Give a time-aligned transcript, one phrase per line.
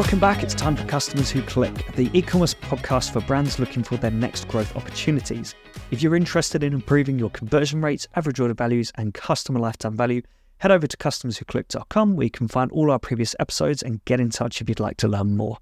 [0.00, 0.42] Welcome back.
[0.42, 4.10] It's time for Customers Who Click, the e commerce podcast for brands looking for their
[4.10, 5.54] next growth opportunities.
[5.90, 10.22] If you're interested in improving your conversion rates, average order values, and customer lifetime value,
[10.56, 14.30] head over to customerswhoclick.com where you can find all our previous episodes and get in
[14.30, 15.58] touch if you'd like to learn more.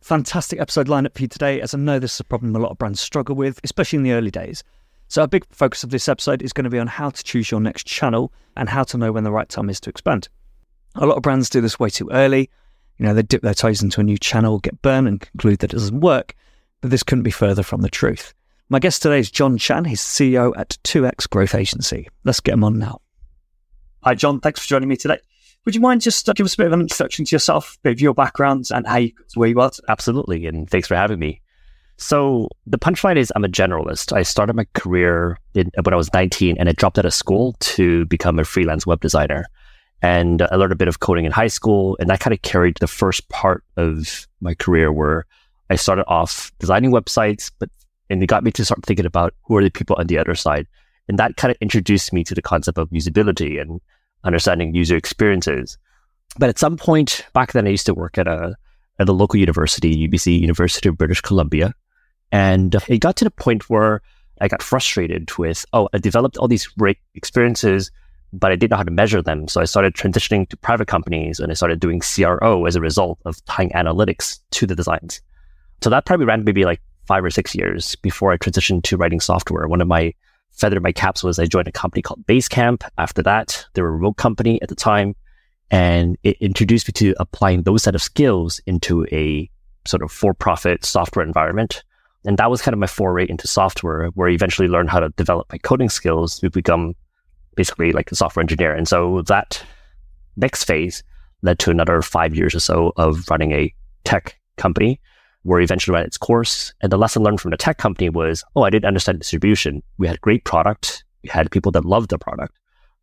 [0.00, 2.70] Fantastic episode lineup for you today, as I know this is a problem a lot
[2.70, 4.64] of brands struggle with, especially in the early days.
[5.08, 7.50] So, a big focus of this episode is going to be on how to choose
[7.50, 10.30] your next channel and how to know when the right time is to expand.
[10.94, 12.48] A lot of brands do this way too early
[13.00, 15.72] you know, they dip their toes into a new channel, get burned, and conclude that
[15.72, 16.34] it doesn't work.
[16.82, 18.34] But this couldn't be further from the truth.
[18.68, 19.86] My guest today is John Chan.
[19.86, 22.08] He's CEO at 2X Growth Agency.
[22.24, 23.00] Let's get him on now.
[24.04, 24.38] Hi, John.
[24.40, 25.16] Thanks for joining me today.
[25.64, 27.80] Would you mind just uh, give us a bit of an introduction to yourself, a
[27.84, 29.70] bit of your background, and how you got to where you are?
[29.88, 30.46] Absolutely.
[30.46, 31.40] And thanks for having me.
[31.96, 34.14] So the punchline is I'm a generalist.
[34.14, 37.56] I started my career in, when I was 19 and I dropped out of school
[37.60, 39.46] to become a freelance web designer.
[40.02, 41.96] And I learned a bit of coding in high school.
[42.00, 45.26] And that kind of carried the first part of my career where
[45.68, 47.70] I started off designing websites, but
[48.08, 50.34] and it got me to start thinking about who are the people on the other
[50.34, 50.66] side.
[51.08, 53.80] And that kind of introduced me to the concept of usability and
[54.24, 55.78] understanding user experiences.
[56.38, 58.56] But at some point back then, I used to work at a
[58.98, 61.72] at a local university, UBC, University of British Columbia,
[62.32, 64.02] and it got to the point where
[64.40, 67.90] I got frustrated with, oh, I developed all these great experiences,
[68.32, 69.48] but I didn't know how to measure them.
[69.48, 73.18] So I started transitioning to private companies and I started doing CRO as a result
[73.24, 75.20] of tying analytics to the designs.
[75.82, 79.20] So that probably ran maybe like five or six years before I transitioned to writing
[79.20, 79.66] software.
[79.66, 80.14] One of my
[80.52, 82.86] feather in my caps was I joined a company called Basecamp.
[82.98, 85.16] After that, they were a remote company at the time.
[85.70, 89.48] And it introduced me to applying those set of skills into a
[89.86, 91.82] sort of for-profit software environment.
[92.24, 95.08] And that was kind of my foray into software, where I eventually learned how to
[95.10, 96.94] develop my coding skills to become
[97.60, 98.74] basically like a software engineer.
[98.74, 99.62] And so that
[100.36, 101.02] next phase
[101.42, 103.70] led to another five years or so of running a
[104.04, 104.98] tech company
[105.42, 106.72] where eventually ran its course.
[106.80, 109.82] And the lesson learned from the tech company was, oh, I didn't understand distribution.
[109.98, 111.04] We had great product.
[111.22, 112.58] We had people that loved the product,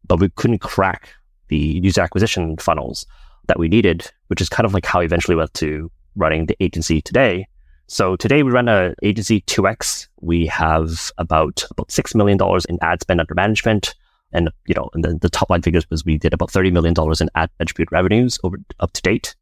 [0.07, 1.13] but we couldn't crack
[1.49, 3.05] the user acquisition funnels
[3.45, 6.99] that we needed, which is kind of like how eventually went to running the agency
[6.99, 7.45] today.
[7.85, 10.07] So today we run a agency 2X.
[10.21, 12.39] We have about, about $6 million
[12.69, 13.93] in ad spend under management.
[14.37, 16.93] And, you know, and the, the top line figures was we did about $30 million
[17.19, 19.35] in ad attribute revenues over up to date.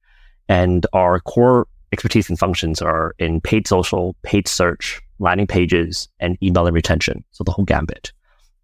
[0.47, 6.37] And our core expertise and functions are in paid social, paid search, landing pages, and
[6.41, 7.25] email and retention.
[7.31, 8.13] So the whole gambit.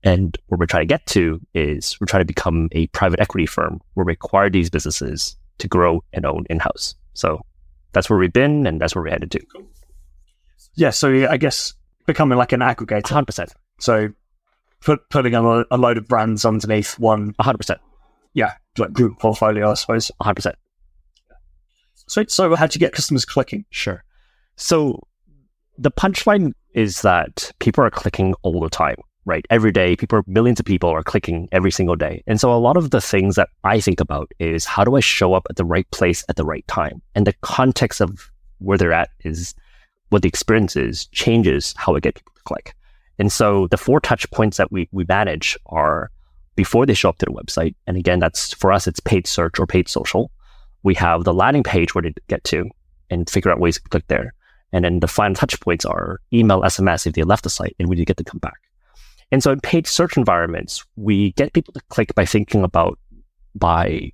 [0.04, 3.46] And what we're trying to get to is we're trying to become a private equity
[3.46, 6.96] firm where we acquire these businesses to grow and own in house.
[7.14, 7.42] So
[7.92, 9.42] that's where we've been and that's where we're headed to.
[10.76, 10.92] Yeah.
[10.92, 11.74] So I guess
[12.06, 13.02] becoming like an aggregator.
[13.02, 13.52] 100%.
[13.82, 14.14] So
[14.82, 17.34] put, putting a, a load of brands underneath one.
[17.34, 17.78] 100%.
[18.34, 20.12] Yeah, like group portfolio, I suppose.
[20.22, 20.54] 100%.
[22.08, 23.66] So, so how'd you get customers clicking?
[23.70, 24.04] Sure.
[24.58, 25.02] So
[25.78, 29.46] the punchline is that people are clicking all the time, right?
[29.50, 32.24] Every day, people, millions of people are clicking every single day.
[32.28, 35.00] And so a lot of the things that I think about is how do I
[35.00, 37.02] show up at the right place at the right time?
[37.16, 39.54] And the context of where they're at is
[40.10, 42.76] what the experience is changes how I get people to click.
[43.20, 46.10] And so the four touch points that we, we manage are
[46.56, 47.76] before they show up to the website.
[47.88, 50.32] And again, that's for us, it's paid search or paid social.
[50.84, 52.70] We have the landing page where they get to
[53.10, 54.34] and figure out ways to click there.
[54.74, 57.90] And then the final touch points are email, SMS if they left the site and
[57.90, 58.60] we need to get to come back.
[59.32, 63.00] And so in paid search environments, we get people to click by thinking about,
[63.56, 64.12] by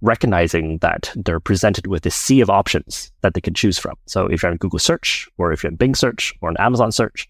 [0.00, 3.94] recognizing that they're presented with a sea of options that they can choose from.
[4.06, 6.92] So if you're in Google search or if you're in Bing search or an Amazon
[6.92, 7.28] search,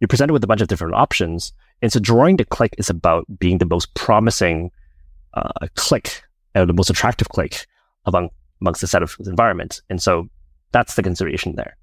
[0.00, 1.52] you're presented with a bunch of different options.
[1.82, 4.70] And so drawing the click is about being the most promising
[5.34, 6.22] uh, click
[6.54, 7.66] or the most attractive click
[8.06, 8.30] among
[8.60, 9.80] amongst a set of environments.
[9.88, 10.28] And so
[10.72, 11.76] that's the consideration there.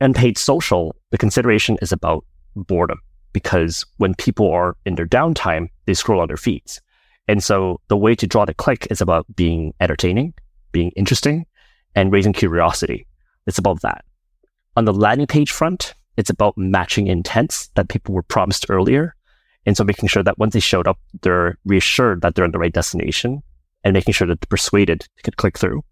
[0.00, 2.24] And paid social, the consideration is about
[2.54, 3.00] boredom
[3.32, 6.80] because when people are in their downtime, they scroll on their feeds.
[7.28, 10.32] And so the way to draw the click is about being entertaining,
[10.72, 11.44] being interesting,
[11.94, 13.06] and raising curiosity.
[13.46, 14.04] It's about that.
[14.76, 19.14] On the landing page front, it's about matching intents that people were promised earlier.
[19.66, 22.58] And so making sure that once they showed up, they're reassured that they're in the
[22.58, 23.42] right destination
[23.84, 25.82] and making sure that they're persuaded to click through.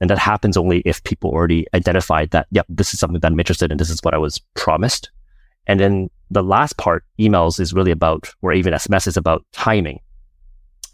[0.00, 3.38] And that happens only if people already identified that, yep, this is something that I'm
[3.38, 3.76] interested in.
[3.76, 5.10] This is what I was promised.
[5.66, 10.00] And then the last part, emails is really about, or even SMS is about timing.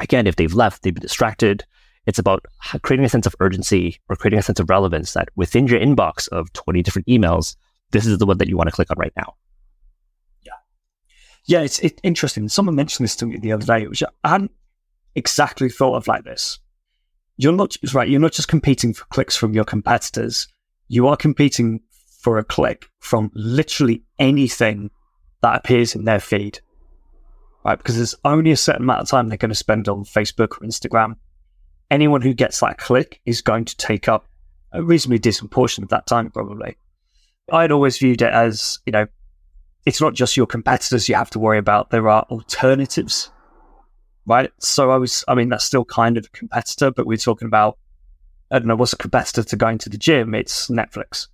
[0.01, 1.65] Again, if they've left, they've been distracted.
[2.07, 2.45] It's about
[2.83, 6.29] creating a sense of urgency or creating a sense of relevance that within your inbox
[6.29, 7.57] of 20 different emails,
[7.97, 9.35] this is the one that you want to click on right now.
[10.45, 10.53] Yeah.
[11.47, 12.49] Yeah, it's it, interesting.
[12.49, 14.53] Someone mentioned this to me the other day, which I hadn't
[15.15, 16.59] exactly thought of like this.
[17.37, 18.09] you're not right.
[18.09, 20.49] You're not just competing for clicks from your competitors.
[20.89, 21.81] You are competing
[22.21, 24.91] for a click from literally anything
[25.43, 26.61] that appears in their feed,
[27.65, 27.79] right?
[27.79, 30.67] Because there's only a certain amount of time they're going to spend on Facebook or
[30.67, 31.17] Instagram.
[31.91, 34.27] Anyone who gets that click is going to take up
[34.73, 36.77] a reasonably decent portion of that time, probably.
[37.53, 39.07] I'd always viewed it as, you know,
[39.85, 41.91] it's not just your competitors you have to worry about.
[41.91, 43.31] There are alternatives,
[44.27, 44.51] right?
[44.59, 47.79] So I was, I mean, that's still kind of a competitor, but we're talking about,
[48.51, 50.35] I don't know, what's a competitor to going to the gym?
[50.35, 51.29] It's Netflix.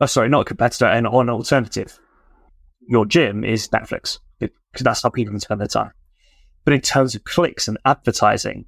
[0.00, 1.98] Oh, sorry, not a competitor and an alternative.
[2.88, 5.92] Your gym is Netflix because that's how people spend their time.
[6.64, 8.64] But in terms of clicks and advertising,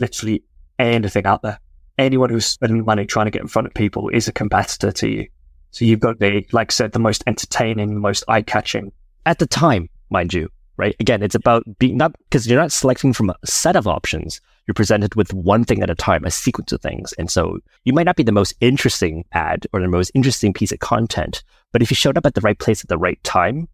[0.00, 0.44] literally
[0.78, 1.58] anything out there,
[1.98, 5.08] anyone who's spending money trying to get in front of people is a competitor to
[5.08, 5.26] you.
[5.76, 8.92] So you've got the, like I said, the most entertaining, the most eye catching.
[9.26, 10.96] At the time, mind you, right?
[11.00, 14.40] Again, it's about being not because you're not selecting from a set of options.
[14.66, 17.12] You're presented with one thing at a time, a sequence of things.
[17.18, 20.72] And so you might not be the most interesting ad or the most interesting piece
[20.72, 21.44] of content,
[21.74, 23.68] but if you showed up at the right place at the right time,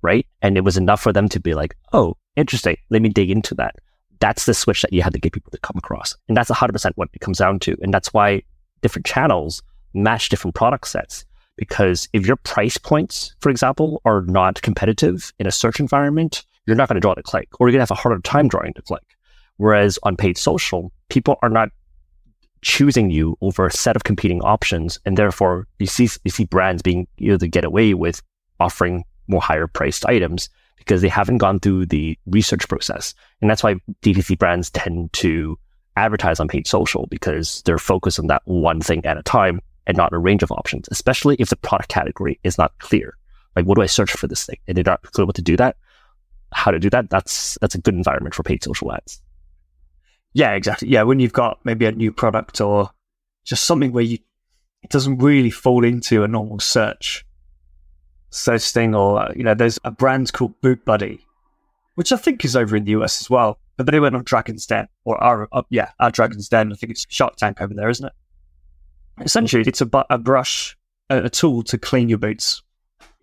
[0.00, 0.26] right?
[0.40, 2.78] And it was enough for them to be like, oh, interesting.
[2.88, 3.76] Let me dig into that.
[4.18, 6.16] That's the switch that you had to get people to come across.
[6.26, 7.76] And that's 100% what it comes down to.
[7.82, 8.44] And that's why
[8.80, 9.62] different channels
[9.92, 11.26] match different product sets
[11.56, 16.76] because if your price points, for example, are not competitive in a search environment, you're
[16.76, 18.72] not going to draw the click or you're going to have a harder time drawing
[18.74, 19.02] the click.
[19.56, 21.68] Whereas on paid social, people are not
[22.62, 24.98] choosing you over a set of competing options.
[25.04, 28.22] And therefore you see, you see brands being able to get away with
[28.58, 30.48] offering more higher priced items
[30.78, 33.14] because they haven't gone through the research process.
[33.40, 35.58] And that's why DTC brands tend to
[35.96, 39.96] advertise on paid social because they're focused on that one thing at a time and
[39.96, 43.16] not a range of options, especially if the product category is not clear.
[43.56, 44.58] Like, what do I search for this thing?
[44.66, 45.76] And they're not clear what to do that.
[46.52, 47.10] How to do that?
[47.10, 49.20] That's that's a good environment for paid social ads.
[50.32, 50.88] Yeah, exactly.
[50.88, 52.90] Yeah, when you've got maybe a new product or
[53.44, 54.18] just something where you
[54.82, 57.24] it doesn't really fall into a normal search
[58.30, 61.24] search thing, or you know, there's a brand called Boot Buddy,
[61.94, 63.58] which I think is over in the US as well.
[63.76, 66.72] But they went on Dragon's Den, or our uh, yeah, our Dragon's Den.
[66.72, 68.12] I think it's Shark Tank over there, isn't it?
[69.20, 70.76] Essentially, it's a, bu- a brush,
[71.10, 72.62] a, a tool to clean your boots.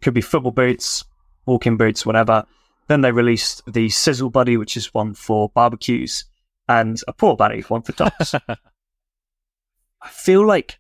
[0.02, 1.04] Could be football boots,
[1.46, 2.46] walking boots, whatever.
[2.88, 6.26] Then they released the Sizzle Buddy, which is one for barbecues,
[6.68, 8.36] and a Paw Buddy, one for dogs.
[10.02, 10.80] I feel like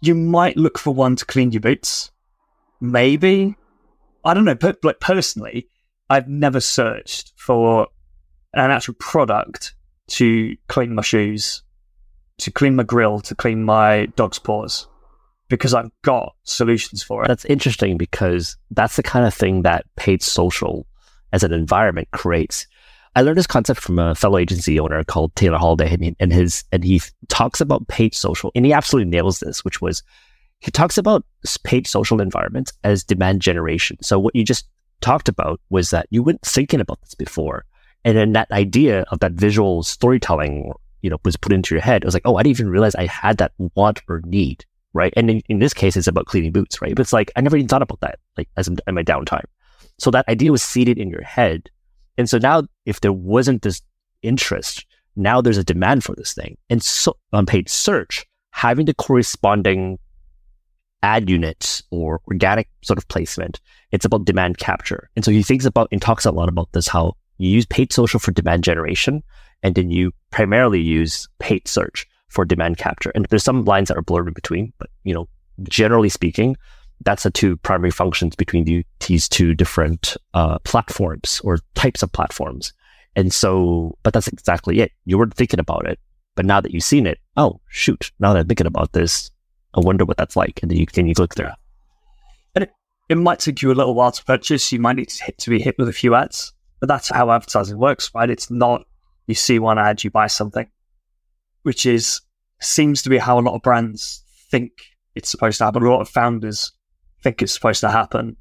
[0.00, 2.10] you might look for one to clean your boots.
[2.80, 3.56] Maybe.
[4.24, 4.54] I don't know.
[4.54, 5.68] But like personally,
[6.08, 7.88] I've never searched for
[8.52, 9.74] an actual product
[10.06, 11.62] to clean my shoes
[12.38, 14.86] to clean my grill, to clean my dog's paws,
[15.48, 17.28] because I've got solutions for it.
[17.28, 20.86] That's interesting because that's the kind of thing that paid social
[21.32, 22.66] as an environment creates.
[23.16, 26.32] I learned this concept from a fellow agency owner called Taylor Holiday, and, he, and
[26.32, 30.02] his and he talks about paid social, and he absolutely nails this, which was
[30.60, 31.24] he talks about
[31.62, 33.98] paid social environments as demand generation.
[34.02, 34.66] So what you just
[35.00, 37.64] talked about was that you weren't thinking about this before,
[38.04, 40.72] and then that idea of that visual storytelling
[41.04, 42.02] you know, was put into your head.
[42.02, 44.64] It was like, oh, I didn't even realize I had that want or need,
[44.94, 45.12] right?
[45.18, 46.94] And in, in this case, it's about cleaning boots, right?
[46.94, 49.44] But it's like, I never even thought about that, like as in, in my downtime.
[49.98, 51.68] So that idea was seated in your head.
[52.16, 53.82] And so now if there wasn't this
[54.22, 56.56] interest, now there's a demand for this thing.
[56.70, 59.98] And so on paid search, having the corresponding
[61.02, 63.60] ad units or organic sort of placement,
[63.92, 65.10] it's about demand capture.
[65.16, 67.92] And so he thinks about and talks a lot about this, how you use paid
[67.92, 69.22] social for demand generation,
[69.64, 73.10] and then you primarily use paid search for demand capture.
[73.14, 75.26] And there's some lines that are blurred in between, but you know,
[75.62, 76.56] generally speaking,
[77.00, 82.12] that's the two primary functions between the, these two different uh, platforms or types of
[82.12, 82.72] platforms.
[83.16, 84.92] And so, but that's exactly it.
[85.06, 85.98] You weren't thinking about it,
[86.34, 88.10] but now that you've seen it, oh shoot!
[88.18, 89.30] Now that I'm thinking about this,
[89.74, 91.54] I wonder what that's like, and then you can you click there.
[92.56, 92.72] And it,
[93.08, 94.72] it might take you a little while to purchase.
[94.72, 97.30] You might need to hit to be hit with a few ads, but that's how
[97.30, 98.28] advertising works, right?
[98.28, 98.84] It's not
[99.26, 100.68] you see one ad, you buy something,
[101.62, 102.20] which is
[102.60, 104.72] seems to be how a lot of brands think
[105.14, 105.82] it's supposed to happen.
[105.82, 106.72] A lot of founders
[107.22, 108.36] think it's supposed to happen.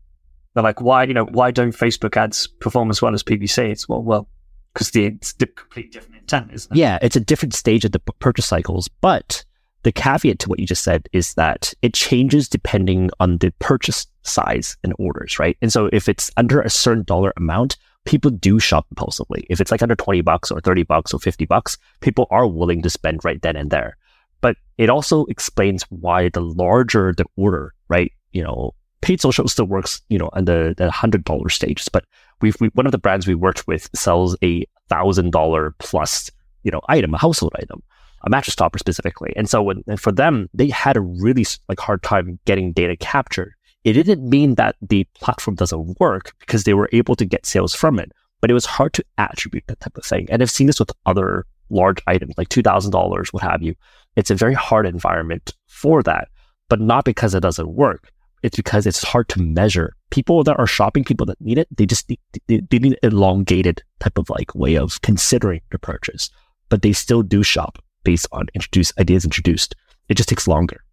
[0.53, 3.69] They're like, why, you know, why don't Facebook ads perform as well as PPC?
[3.69, 4.29] It's well, well,
[4.73, 6.77] because the it's a completely different intent, isn't it?
[6.77, 9.43] Yeah, it's a different stage of the purchase cycles, but
[9.83, 14.07] the caveat to what you just said is that it changes depending on the purchase
[14.23, 15.57] size and orders, right?
[15.61, 19.45] And so if it's under a certain dollar amount, people do shop impulsively.
[19.49, 22.81] If it's like under 20 bucks or 30 bucks or 50 bucks, people are willing
[22.81, 23.97] to spend right then and there.
[24.41, 28.11] But it also explains why the larger the order, right?
[28.31, 31.87] You know, paid social still works, you know, on the, the hundred dollar stages.
[31.87, 32.05] But
[32.41, 36.29] we've, we, one of the brands we worked with sells a thousand dollar plus
[36.63, 37.83] you know, item, a household item,
[38.23, 39.33] a mattress topper specifically.
[39.35, 42.97] And so when, and for them, they had a really like hard time getting data
[42.97, 43.53] captured.
[43.83, 47.73] It didn't mean that the platform doesn't work because they were able to get sales
[47.73, 50.27] from it, but it was hard to attribute that type of thing.
[50.29, 53.75] And I've seen this with other large items like $2,000, what have you.
[54.15, 56.29] It's a very hard environment for that,
[56.69, 58.09] but not because it doesn't work.
[58.43, 59.95] It's because it's hard to measure.
[60.11, 63.11] People that are shopping, people that need it, they just need, they, they need an
[63.11, 66.29] elongated type of like way of considering the purchase,
[66.69, 69.75] but they still do shop based on introduced ideas introduced.
[70.09, 70.83] It just takes longer.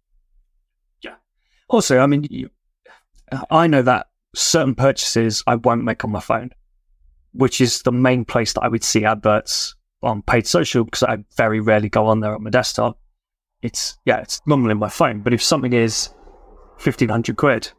[1.01, 1.15] Yeah.
[1.67, 2.49] Also, I mean,
[3.49, 6.51] I know that certain purchases I won't make on my phone,
[7.33, 11.23] which is the main place that I would see adverts on paid social because I
[11.37, 12.97] very rarely go on there on my desktop.
[13.61, 15.21] It's yeah, it's normally my phone.
[15.21, 16.09] But if something is
[16.77, 17.71] fifteen hundred quid,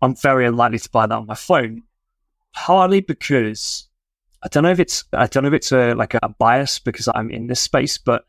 [0.00, 1.82] I'm very unlikely to buy that on my phone.
[2.54, 3.88] Partly because
[4.42, 7.08] I don't know if it's I don't know if it's a, like a bias because
[7.14, 8.24] I'm in this space, but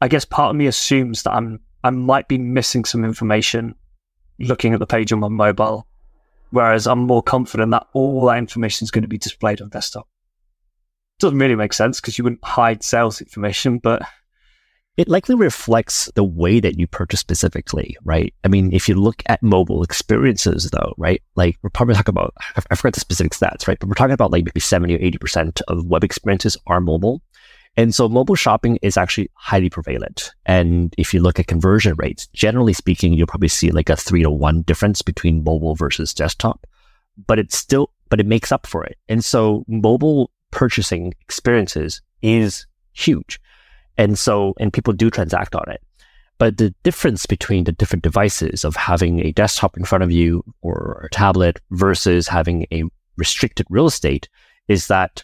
[0.00, 3.74] I guess part of me assumes that I'm I might be missing some information
[4.40, 5.86] looking at the page on my mobile,
[6.50, 10.08] whereas I'm more confident that all that information is going to be displayed on desktop.
[11.18, 14.02] Doesn't really make sense because you wouldn't hide sales information, but
[14.96, 18.34] it likely reflects the way that you purchase specifically, right?
[18.44, 21.22] I mean, if you look at mobile experiences though, right?
[21.36, 22.34] Like we're probably talking about,
[22.70, 23.78] I forgot the specific stats, right?
[23.78, 27.22] But we're talking about like maybe 70 or 80% of web experiences are mobile.
[27.76, 30.34] And so mobile shopping is actually highly prevalent.
[30.44, 34.22] And if you look at conversion rates, generally speaking, you'll probably see like a three
[34.22, 36.66] to one difference between mobile versus desktop,
[37.26, 38.98] but it's still, but it makes up for it.
[39.08, 43.40] And so mobile purchasing experiences is huge.
[43.96, 45.80] And so, and people do transact on it.
[46.38, 50.42] But the difference between the different devices of having a desktop in front of you
[50.62, 52.84] or a tablet versus having a
[53.16, 54.28] restricted real estate
[54.66, 55.22] is that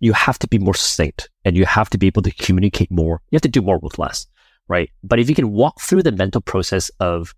[0.00, 3.20] you have to be more succinct and you have to be able to communicate more.
[3.30, 4.26] You have to do more with less,
[4.68, 4.90] right?
[5.02, 7.34] But if you can walk through the mental process of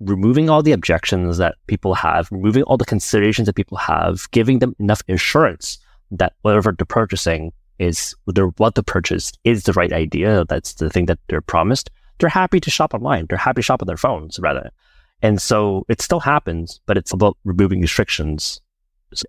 [0.00, 4.58] removing all the objections that people have, removing all the considerations that people have, giving
[4.58, 5.78] them enough assurance
[6.10, 10.44] that whatever they're purchasing is what the purchase is the right idea.
[10.48, 11.90] That's the thing that they're promised.
[12.18, 13.26] They're happy to shop online.
[13.28, 14.70] They're happy to shop on their phones rather.
[15.22, 18.60] And so it still happens, but it's about removing restrictions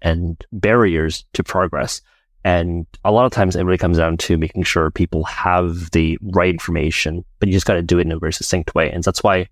[0.01, 2.01] and barriers to progress
[2.43, 6.17] and a lot of times it really comes down to making sure people have the
[6.21, 8.91] right information, but you just got to do it in a very succinct way.
[8.91, 9.47] And that's why,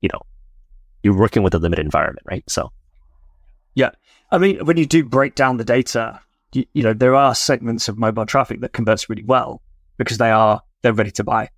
[0.00, 0.20] you know,
[1.02, 2.44] you're working with a limited environment, right?
[2.48, 2.70] So,
[3.74, 3.90] yeah.
[4.30, 6.20] I mean, when you do break down the data,
[6.52, 9.60] you, you know, there are segments of mobile traffic that converts really well
[9.96, 11.48] because they are, they're ready to buy,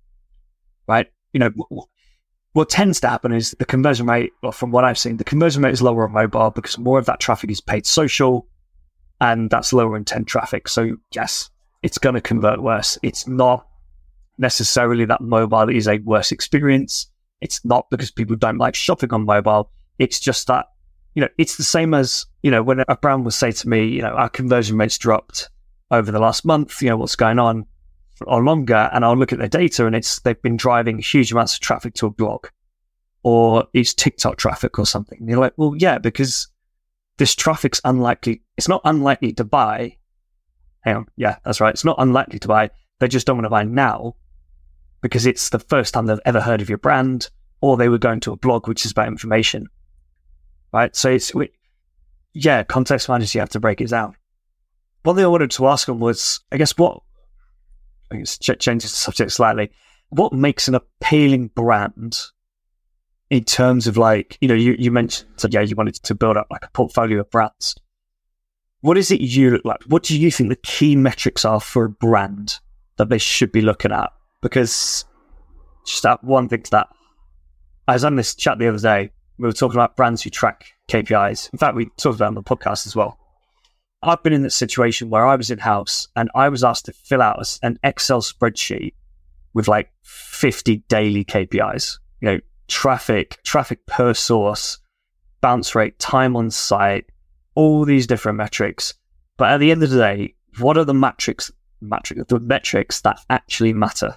[0.87, 1.07] right?
[1.33, 1.83] You know, w-
[2.53, 5.61] what tends to happen is the conversion rate, well, from what I've seen, the conversion
[5.63, 8.47] rate is lower on mobile because more of that traffic is paid social
[9.23, 10.67] and that's lower intent traffic.
[10.67, 11.49] So yes,
[11.81, 12.97] it's going to convert worse.
[13.03, 13.65] It's not
[14.37, 17.09] necessarily that mobile is a worse experience.
[17.39, 19.71] It's not because people don't like shopping on mobile.
[19.97, 20.65] It's just that,
[21.15, 23.85] you know, it's the same as, you know, when a brand will say to me,
[23.85, 25.49] you know, our conversion rates dropped
[25.89, 27.65] over the last month, you know, what's going on
[28.27, 28.89] or longer.
[28.91, 31.93] And I'll look at their data and it's, they've been driving huge amounts of traffic
[31.95, 32.47] to a blog
[33.23, 35.17] or it's TikTok traffic or something.
[35.19, 36.49] And you're like, well, yeah, because
[37.17, 38.41] this traffic's unlikely.
[38.57, 39.97] It's not unlikely to buy.
[40.81, 41.07] Hang on.
[41.15, 41.73] Yeah, that's right.
[41.73, 42.71] It's not unlikely to buy.
[42.99, 44.15] They just don't want to buy now
[45.01, 47.29] because it's the first time they've ever heard of your brand
[47.61, 49.67] or they were going to a blog, which is about information.
[50.71, 50.95] Right.
[50.95, 51.31] So it's,
[52.33, 54.15] yeah, context managers, you have to break it down.
[55.03, 57.01] One thing I wanted to ask them was, I guess, what,
[58.11, 59.71] I guess, changes the subject slightly.
[60.09, 62.19] What makes an appealing brand
[63.33, 66.45] in terms of like, you know, you, you mentioned, yeah, you wanted to build up
[66.51, 67.75] like a portfolio of brands.
[68.81, 69.81] What is it you look like?
[69.87, 72.59] What do you think the key metrics are for a brand
[72.97, 74.11] that they should be looking at?
[74.43, 75.05] Because
[75.83, 76.89] just that one thing to that,
[77.87, 79.09] I was on this chat the other day.
[79.39, 81.51] We were talking about brands who track KPIs.
[81.51, 83.17] In fact, we talked about on the podcast as well.
[84.03, 86.93] I've been in this situation where I was in house and I was asked to
[86.93, 88.93] fill out an Excel spreadsheet
[89.55, 91.97] with like 50 daily KPIs.
[92.21, 94.79] You know, traffic, traffic per source,
[95.41, 97.05] bounce rate, time on site,
[97.55, 98.93] all these different metrics.
[99.37, 101.51] But at the end of the day, what are the metrics,
[101.81, 104.15] metric, the metrics that actually matter?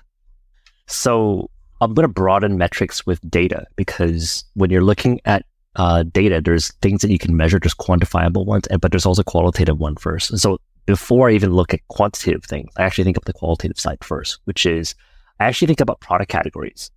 [0.87, 1.51] So
[1.81, 5.45] I'm going to broaden metrics with data because when you're looking at
[5.77, 9.79] uh, data, there's things that you can measure, there's quantifiable ones, but there's also qualitative
[9.79, 10.39] one first.
[10.39, 13.99] so before I even look at quantitative things, I actually think of the qualitative side
[14.03, 14.95] first, which is
[15.41, 16.91] I actually think about product categories,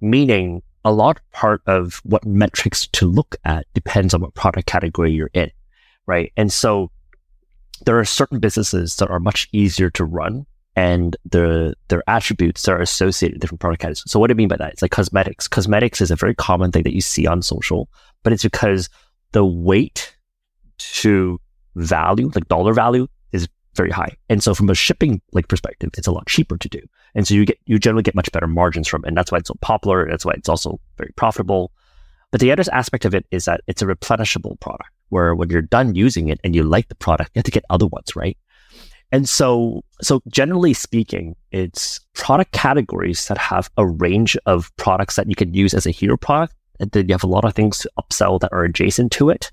[0.00, 5.12] meaning a lot part of what metrics to look at depends on what product category
[5.12, 5.50] you're in,
[6.06, 6.32] right?
[6.36, 6.90] And so
[7.84, 10.46] there are certain businesses that are much easier to run
[10.76, 14.04] and the their attributes that are associated with different product categories.
[14.06, 14.72] So what do I mean by that?
[14.72, 15.48] It's like cosmetics.
[15.48, 17.88] Cosmetics is a very common thing that you see on social,
[18.22, 18.88] but it's because
[19.32, 20.16] the weight
[20.78, 21.40] to
[21.74, 23.06] value, like dollar value,
[23.80, 24.14] very high.
[24.28, 26.80] And so from a shipping like perspective, it's a lot cheaper to do.
[27.14, 29.08] And so you get you generally get much better margins from it.
[29.08, 30.08] And that's why it's so popular.
[30.08, 31.72] That's why it's also very profitable.
[32.30, 35.62] But the other aspect of it is that it's a replenishable product where when you're
[35.78, 38.36] done using it and you like the product, you have to get other ones, right?
[39.12, 45.28] And so, so generally speaking, it's product categories that have a range of products that
[45.28, 46.54] you can use as a hero product.
[46.78, 49.50] And then you have a lot of things to upsell that are adjacent to it.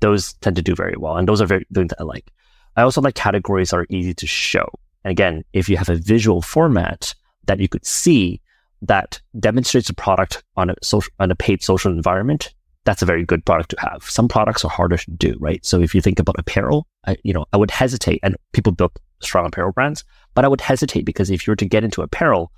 [0.00, 1.16] Those tend to do very well.
[1.16, 2.30] And those are very things that I like.
[2.76, 4.68] I also like categories that are easy to show.
[5.04, 7.14] And again, if you have a visual format
[7.46, 8.40] that you could see
[8.82, 13.24] that demonstrates a product on a social, on a paid social environment, that's a very
[13.24, 14.04] good product to have.
[14.04, 15.64] Some products are harder to do, right?
[15.64, 18.92] So if you think about apparel, I, you know, I would hesitate and people build
[19.20, 22.52] strong apparel brands, but I would hesitate because if you were to get into apparel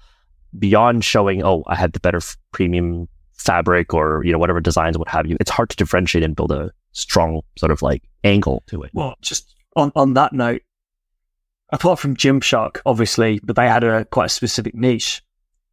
[0.58, 4.96] beyond showing, oh, I have the better f- premium fabric or, you know, whatever designs,
[4.96, 8.62] what have you, it's hard to differentiate and build a strong sort of like angle
[8.68, 8.90] to it.
[8.94, 10.62] Well, just on, on that note,
[11.70, 15.22] apart from Gymshark, obviously, but they had a quite a specific niche.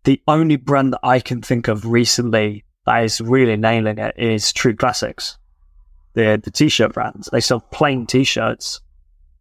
[0.06, 4.54] The only brand that I can think of recently that is really nailing it is
[4.54, 5.38] True Classics.
[6.14, 7.30] The the t-shirt brands.
[7.32, 8.82] They sell plain t-shirts.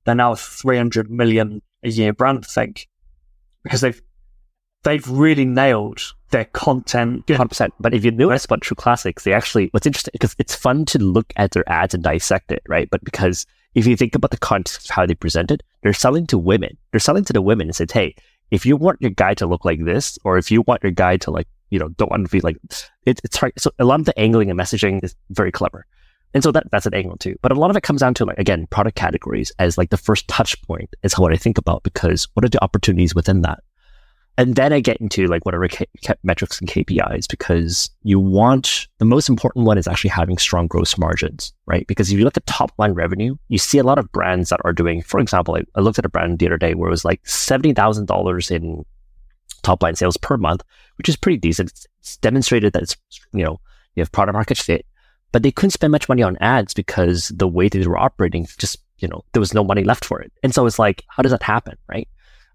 [0.05, 2.89] They're now a 300 million a year brand, I think,
[3.63, 4.01] because they've
[4.85, 6.01] they've really nailed
[6.31, 7.27] their content.
[7.27, 7.71] 100%.
[7.81, 10.99] But if you notice about True Classics, they actually, what's interesting, because it's fun to
[10.99, 12.89] look at their ads and dissect it, right?
[12.91, 13.47] But because
[13.79, 16.77] if you think about the context of how they present it, they're selling to women.
[16.91, 18.15] They're selling to the women and said, hey,
[18.51, 21.17] if you want your guy to look like this, or if you want your guy
[21.19, 22.57] to like, you know, don't want to be like,
[23.05, 23.53] it, it's hard.
[23.59, 25.87] So a lot of the angling and messaging is very clever.
[26.35, 27.37] And so that, that's an angle too.
[27.43, 29.97] But a lot of it comes down to like, again, product categories as like the
[29.97, 33.61] first touch point is what I think about because what are the opportunities within that?
[34.39, 38.87] And then I get into like whatever K- K- metrics and KPIs because you want
[38.99, 41.85] the most important one is actually having strong gross margins, right?
[41.89, 44.61] Because if you look at top line revenue, you see a lot of brands that
[44.65, 46.93] are doing, for example, I, I looked at a brand the other day where it
[46.93, 48.85] was like $70,000 in
[49.63, 50.63] top line sales per month,
[50.99, 51.71] which is pretty decent.
[51.71, 52.97] It's, it's demonstrated that it's,
[53.33, 53.61] you know,
[53.97, 54.87] you have product market fit,
[55.33, 58.77] but they couldn't spend much money on ads because the way they were operating just,
[58.99, 60.31] you know, there was no money left for it.
[60.45, 62.07] And so it's like, how does that happen, right?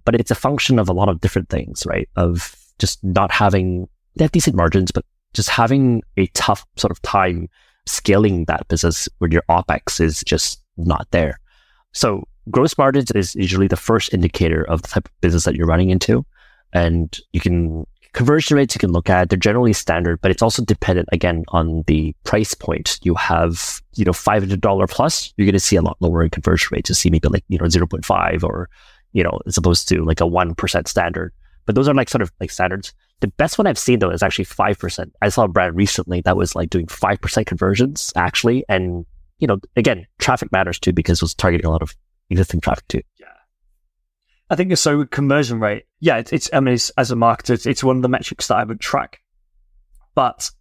[0.06, 2.10] But it's a function of a lot of different things, right?
[2.16, 7.02] Of just not having, they have decent margins, but just having a tough sort of
[7.02, 7.50] time
[7.86, 11.39] scaling that business when your OPEX is just not there.
[11.94, 15.68] So gross margins is usually the first indicator of the type of business that you're
[15.68, 16.26] running into.
[16.74, 20.63] And you can conversion rates you can look at, they're generally standard, but it's also
[20.63, 23.00] dependent again on the price point.
[23.02, 26.70] You have, you know, $500 plus, you're going to see a lot lower in conversion
[26.72, 26.89] rates.
[26.89, 28.70] You see maybe like, you know, 0.5 or
[29.13, 31.34] you know, as opposed to like a 1% standard.
[31.65, 32.93] But those are like sort of like standards.
[33.21, 35.12] The best one I've seen though is actually 5%.
[35.21, 38.65] I saw a brand recently that was like doing 5% conversions actually.
[38.67, 39.06] And,
[39.39, 41.95] you know, again, traffic matters too because it was targeting a lot of
[42.30, 43.02] existing traffic too.
[43.19, 43.28] Yeah.
[44.49, 45.06] I think so.
[45.06, 45.86] Conversion rate.
[46.02, 46.17] Yeah.
[46.17, 48.58] It's, it's I mean, it's, as a marketer, it's, it's one of the metrics that
[48.58, 49.21] I would track.
[50.15, 50.52] But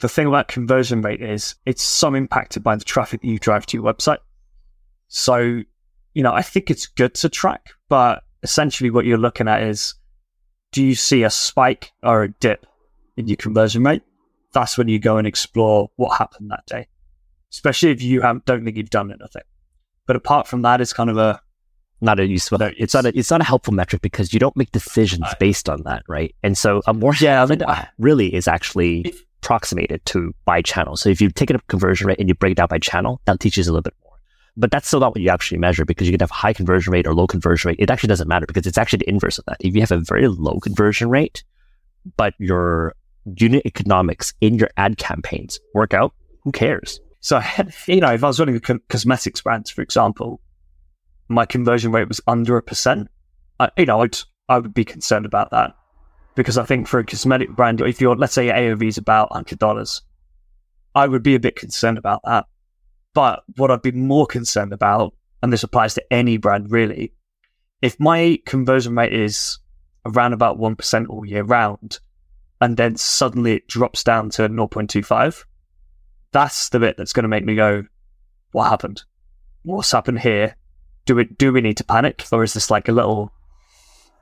[0.00, 3.66] the thing about conversion rate is it's some impacted by the traffic that you drive
[3.66, 4.18] to your website.
[5.08, 5.62] So
[6.16, 9.94] you know, I think it's good to track, but essentially what you're looking at is
[10.72, 12.64] do you see a spike or a dip
[13.18, 14.02] in your conversion rate?
[14.54, 16.88] That's when you go and explore what happened that day,
[17.52, 19.42] especially if you don't think you've done anything.
[20.06, 21.38] But apart from that, it's kind of a
[22.00, 22.56] not a useful.
[22.56, 25.26] No, it's, it's, not a it's not a helpful metric because you don't make decisions
[25.38, 26.34] based on that, right?
[26.42, 27.62] And so a more yeah, I mean,
[27.98, 30.96] really is actually approximated to by channel.
[30.96, 33.38] So if you take a conversion rate and you break it down by channel, that
[33.38, 34.05] teaches a little bit more.
[34.56, 37.06] But that's still not what you actually measure because you can have high conversion rate
[37.06, 37.78] or low conversion rate.
[37.78, 39.58] It actually doesn't matter because it's actually the inverse of that.
[39.60, 41.44] If you have a very low conversion rate,
[42.16, 42.94] but your
[43.36, 47.00] unit economics in your ad campaigns work out, who cares?
[47.20, 47.40] So,
[47.86, 50.40] you know, if I was running a cosmetics brand, for example,
[51.28, 53.08] my conversion rate was under a percent,
[53.58, 54.16] I, you know, I'd,
[54.48, 55.74] I would be concerned about that
[56.34, 59.30] because I think for a cosmetic brand, if you're, let's say your AOV is about
[59.30, 60.02] $100,
[60.94, 62.46] I would be a bit concerned about that
[63.16, 67.14] but what I'd be more concerned about, and this applies to any brand really,
[67.80, 69.58] if my conversion rate is
[70.04, 71.98] around about 1% all year round,
[72.60, 75.46] and then suddenly it drops down to 0.25,
[76.30, 77.84] that's the bit that's going to make me go,
[78.52, 79.02] what happened?
[79.62, 80.54] What's happened here?
[81.06, 82.26] Do we, do we need to panic?
[82.30, 83.32] Or is this like a little,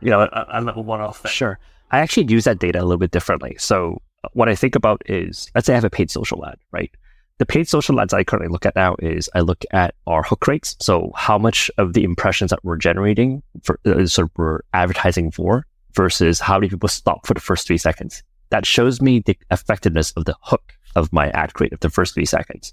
[0.02, 1.32] you know, a, a little one off thing?
[1.32, 1.58] Sure.
[1.90, 3.56] I actually use that data a little bit differently.
[3.58, 4.00] So
[4.34, 6.92] what I think about is, let's say I have a paid social ad, right?
[7.38, 10.46] The paid social ads I currently look at now is I look at our hook
[10.46, 10.76] rates.
[10.80, 15.30] So how much of the impressions that we're generating for uh, sort of we're advertising
[15.32, 18.22] for versus how many people stop for the first three seconds.
[18.50, 22.24] That shows me the effectiveness of the hook of my ad creative the first three
[22.24, 22.72] seconds.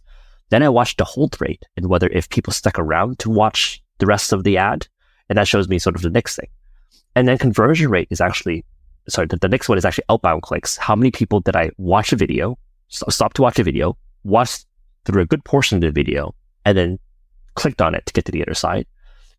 [0.50, 4.06] Then I watch the hold rate and whether if people stuck around to watch the
[4.06, 4.88] rest of the ad.
[5.30, 6.50] And that shows me sort of the next thing.
[7.16, 8.66] And then conversion rate is actually,
[9.08, 10.78] sorry, the, the next one is actually outbound clicks.
[10.78, 12.58] How many people did I watch a video,
[12.90, 14.66] stop to watch a video, watch
[15.06, 17.00] through a good portion of the video, and then
[17.56, 18.86] clicked on it to get to the other side?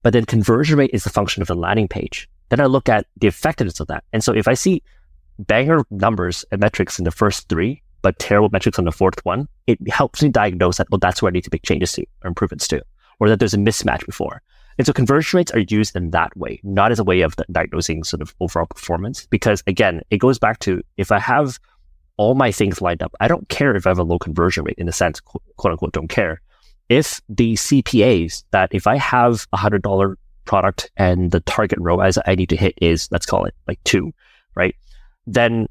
[0.03, 2.29] But then conversion rate is the function of the landing page.
[2.49, 4.05] Then I look at the effectiveness of that.
[4.12, 4.83] And so if I see
[5.38, 9.49] banger numbers and metrics in the first three, but terrible metrics on the fourth one,
[9.66, 12.29] it helps me diagnose that, well, that's where I need to make changes to or
[12.29, 12.83] improvements to,
[13.21, 14.42] or that there's a mismatch before.
[14.77, 18.05] And so conversion rates are used in that way, not as a way of diagnosing
[18.05, 19.27] sort of overall performance.
[19.27, 21.59] Because again, it goes back to if I have
[22.23, 24.79] all my things lined up, I don't care if I have a low conversion rate
[24.79, 26.41] in the sense, quote unquote, don't care.
[26.89, 32.19] If the CPAs that if I have a hundred dollar product and the target ROAS
[32.25, 34.13] I need to hit is, let's call it like two,
[34.55, 34.77] right?
[35.27, 35.67] Then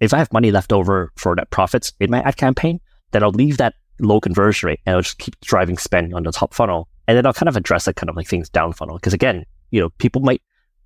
[0.00, 3.30] if I have money left over for net profits in my ad campaign, then I'll
[3.30, 6.88] leave that low conversion rate and I'll just keep driving spend on the top funnel.
[7.06, 8.98] And then I'll kind of address that kind of like things down funnel.
[8.98, 10.40] Cause again, you know, people might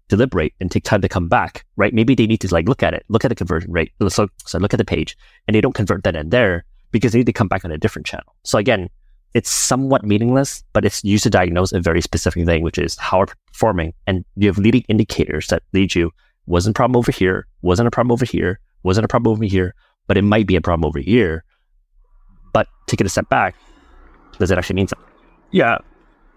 [0.08, 1.94] deliberate and take time to come back, right?
[1.94, 3.92] Maybe they need to like look at it, look at the conversion rate.
[4.08, 7.18] So, so look at the page and they don't convert that in there because they
[7.18, 8.34] need to come back on a different channel.
[8.44, 8.88] So again,
[9.34, 13.20] it's somewhat meaningless, but it's used to diagnose a very specific thing, which is how
[13.20, 13.94] are performing.
[14.06, 16.10] And you have leading indicators that lead you
[16.46, 19.74] wasn't a problem over here, wasn't a problem over here, wasn't a problem over here,
[20.06, 21.44] but it might be a problem over here.
[22.52, 23.54] But take it a step back,
[24.38, 25.08] does it actually mean something?
[25.50, 25.78] Yeah.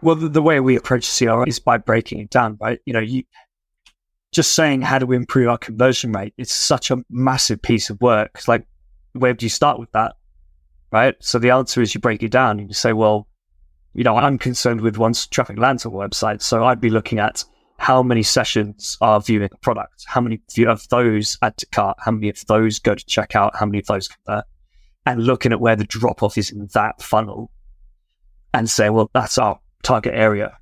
[0.01, 2.80] Well, the, the way we approach CRO is by breaking it down, right?
[2.86, 3.23] You know, you
[4.36, 6.34] just saying how do we improve our conversion rate?
[6.38, 8.32] It's such a massive piece of work.
[8.36, 8.67] It's like,
[9.13, 10.15] where do you start with that?
[10.91, 11.15] Right.
[11.21, 13.28] So the answer is you break it down and you say, well,
[13.93, 16.41] you know, I'm concerned with once traffic lands on a website.
[16.41, 17.45] So I'd be looking at
[17.78, 22.12] how many sessions are viewing a product, how many of those add to cart, how
[22.12, 24.45] many of those go to checkout, how many of those convert,
[25.06, 27.52] and looking at where the drop off is in that funnel
[28.54, 30.58] and say, well, that's our target area.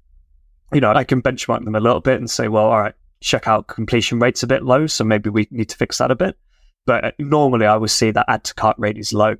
[0.71, 3.67] You know, I can benchmark them a little bit and say, well, all right, checkout
[3.67, 6.37] completion rate's a bit low, so maybe we need to fix that a bit.
[6.85, 9.35] But uh, normally I would see that add to cart rate is low,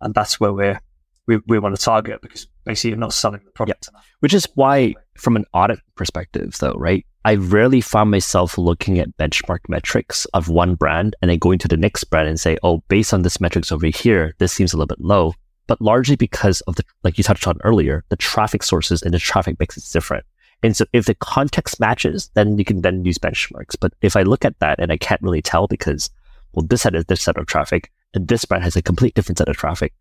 [0.00, 0.80] and that's where we're
[1.28, 4.02] we, we want to target because basically you're not selling the product yep.
[4.20, 7.04] Which is why, from an audit perspective, though, right?
[7.24, 11.68] I rarely found myself looking at benchmark metrics of one brand and then going to
[11.68, 14.76] the next brand and say, oh, based on this metrics over here, this seems a
[14.76, 15.34] little bit low.
[15.66, 19.18] But largely because of the, like you touched on earlier, the traffic sources and the
[19.18, 20.24] traffic mix is different.
[20.62, 23.76] And so if the context matches, then you can then use benchmarks.
[23.78, 26.10] But if I look at that and I can't really tell because,
[26.52, 29.48] well, this is this set of traffic and this brand has a complete different set
[29.48, 29.92] of traffic.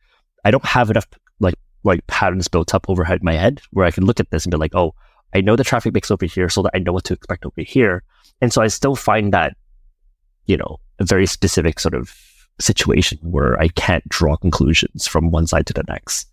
[0.46, 1.08] I don't have enough
[1.39, 4.52] like, like patterns built up overhead my head where I can look at this and
[4.52, 4.96] be like, oh,
[5.36, 7.62] I know the traffic mix over here so that I know what to expect over
[7.62, 8.04] here.
[8.41, 9.56] And so I still find that,
[10.46, 12.15] you know, a very specific sort of
[12.60, 16.28] situation where I can't draw conclusions from one side to the next.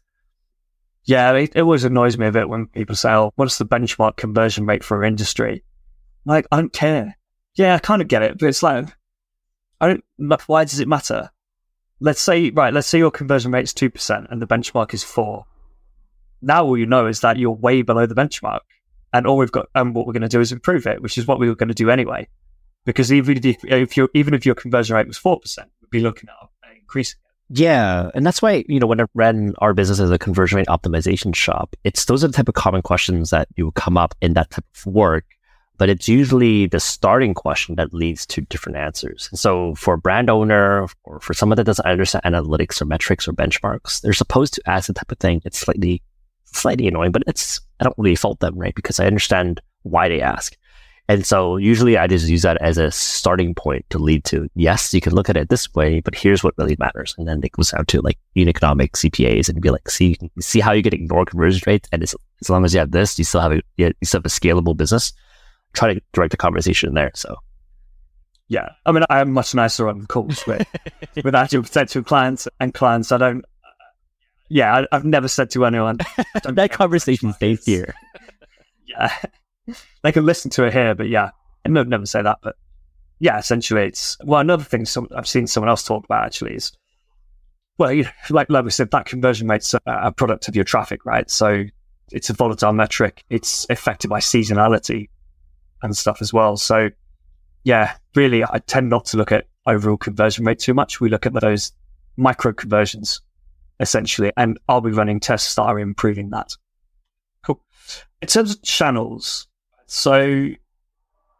[1.04, 4.16] Yeah, it, it always annoys me a bit when people say, oh, what's the benchmark
[4.16, 5.62] conversion rate for industry?
[6.24, 7.18] Like, I don't care.
[7.56, 8.88] Yeah, I kind of get it, but it's like,
[9.80, 10.04] I don't,
[10.46, 11.30] why does it matter?
[12.00, 15.44] Let's say, right, let's say your conversion rate is 2% and the benchmark is four.
[16.40, 18.60] Now all you know is that you're way below the benchmark
[19.12, 21.26] and all we've got and what we're going to do is improve it, which is
[21.26, 22.28] what we were going to do anyway.
[22.84, 26.00] Because even if, if you even if your conversion rate was four percent, we'd be
[26.00, 27.18] looking at increasing.
[27.50, 30.66] Yeah, and that's why you know when I ran our business as a conversion rate
[30.68, 34.34] optimization shop, it's those are the type of common questions that you come up in
[34.34, 35.24] that type of work.
[35.76, 39.28] But it's usually the starting question that leads to different answers.
[39.32, 43.26] And so for a brand owner or for someone that doesn't understand analytics or metrics
[43.26, 45.42] or benchmarks, they're supposed to ask the type of thing.
[45.44, 46.00] It's slightly
[46.56, 48.74] slightly annoying, but it's, I don't really fault them, right?
[48.74, 50.56] Because I understand why they ask.
[51.08, 54.94] And so usually I just use that as a starting point to lead to, yes,
[54.94, 57.14] you can look at it this way, but here's what really matters.
[57.18, 60.60] And then it goes down to like unit economics, CPAs, and be like, see, see
[60.60, 61.88] how you can ignore conversion rates.
[61.92, 64.26] And as, as long as you have this, you still have a, you still have
[64.26, 65.12] a scalable business.
[65.74, 67.10] Try to direct the conversation there.
[67.14, 67.36] So.
[68.48, 68.70] Yeah.
[68.86, 70.66] I mean, I'm much nicer on calls with,
[71.22, 73.12] with actual potential clients and clients.
[73.12, 73.44] I don't,
[74.48, 75.98] yeah, I, have never said to anyone
[76.44, 77.94] that conversation stays here.
[78.86, 79.12] yeah,
[80.02, 81.30] they can listen to it here, but yeah,
[81.64, 82.38] I'd never say that.
[82.42, 82.56] But
[83.18, 84.40] yeah, essentially, it's well.
[84.40, 86.72] Another thing some, I've seen someone else talk about actually is
[87.78, 90.64] well, you know, like like we said, that conversion rate's a, a product of your
[90.64, 91.30] traffic, right?
[91.30, 91.64] So
[92.12, 93.24] it's a volatile metric.
[93.30, 95.08] It's affected by seasonality
[95.82, 96.56] and stuff as well.
[96.56, 96.90] So
[97.64, 101.00] yeah, really, I tend not to look at overall conversion rate too much.
[101.00, 101.72] We look at those
[102.16, 103.20] micro conversions
[103.80, 104.32] essentially.
[104.36, 106.52] And I'll be running tests that are improving that.
[107.44, 107.60] Cool.
[108.20, 109.46] In terms of channels,
[109.94, 110.48] so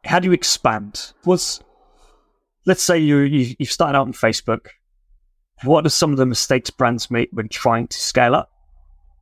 [0.04, 1.12] how do you expand?
[1.24, 1.60] Was
[2.66, 4.68] let's say you, you you've started out on Facebook.
[5.64, 8.52] What are some of the mistakes brands make when trying to scale up?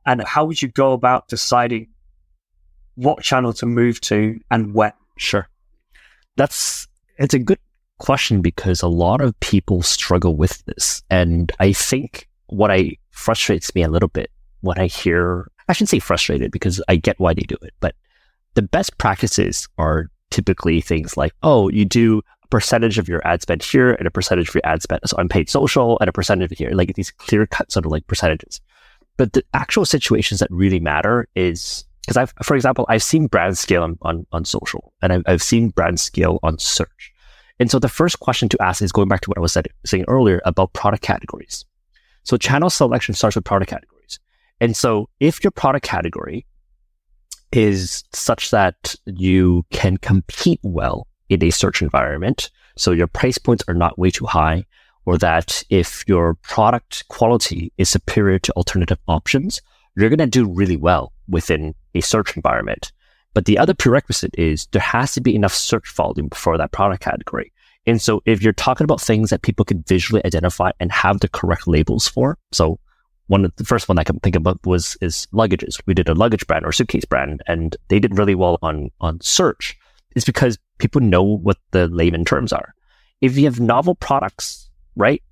[0.05, 1.89] And how would you go about deciding
[2.97, 4.93] what channel to move to and when?
[5.17, 5.49] Sure.
[6.37, 7.59] That's it's a good
[8.01, 11.03] question because a lot of people struggle with this.
[11.09, 15.89] And I think what I frustrates me a little bit when I hear I shouldn't
[15.89, 17.95] say frustrated because I get why they do it, but
[18.55, 23.43] the best practices are typically things like, oh, you do a percentage of your ad
[23.43, 26.57] spend here and a percentage of your ad spend on paid social and a percentage
[26.57, 28.61] here, like these clear cut sort of like percentages.
[29.17, 33.61] But the actual situations that really matter is because I've, for example, I've seen brands
[33.61, 37.13] scale on, on, on social and I've, I've seen brands scale on search.
[37.61, 40.05] And so the first question to ask is going back to what I was saying
[40.09, 41.65] earlier about product categories.
[42.25, 44.19] So channel selection starts with product categories.
[44.61, 46.47] And so if your product category
[47.53, 53.65] is such that you can compete well in a search environment, so your price points
[53.69, 54.65] are not way too high,
[55.05, 59.61] or that if your product quality is superior to alternative options,
[59.97, 62.93] you're going to do really well within a search environment.
[63.35, 67.03] But the other prerequisite is there has to be enough search volume for that product
[67.03, 67.53] category.
[67.87, 71.29] And so if you're talking about things that people can visually identify and have the
[71.29, 72.79] correct labels for, so
[73.33, 75.81] one of the first one I can think about was is luggages.
[75.87, 79.23] We did a luggage brand or suitcase brand, and they did really well on on
[79.23, 79.75] search.
[80.15, 82.75] It's because people know what the layman terms are.
[83.23, 85.23] If you have novel products, right,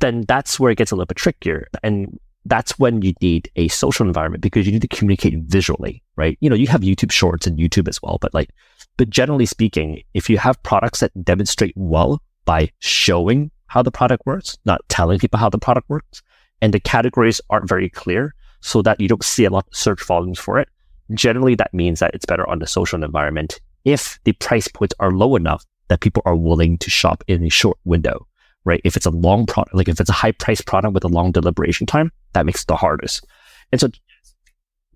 [0.00, 1.68] then that's where it gets a little bit trickier.
[1.84, 6.36] And that's when you need a social environment because you need to communicate visually, right?
[6.40, 8.50] You know, you have YouTube shorts and YouTube as well, but like,
[8.96, 14.26] but generally speaking, if you have products that demonstrate well by showing how the product
[14.26, 16.22] works, not telling people how the product works,
[16.60, 20.04] and the categories aren't very clear so that you don't see a lot of search
[20.04, 20.68] volumes for it,
[21.14, 23.60] generally that means that it's better on the social environment.
[23.84, 27.48] If the price points are low enough that people are willing to shop in a
[27.48, 28.26] short window,
[28.64, 28.80] right?
[28.84, 31.32] If it's a long product, like if it's a high price product with a long
[31.32, 33.24] deliberation time, that makes it the hardest.
[33.72, 33.88] And so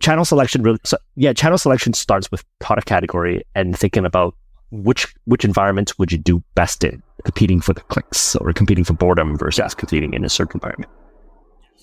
[0.00, 4.34] channel selection really, so yeah, channel selection starts with product category and thinking about
[4.70, 7.02] which, which environments would you do best in?
[7.24, 10.90] Competing for the clicks or competing for boredom versus competing in a search environment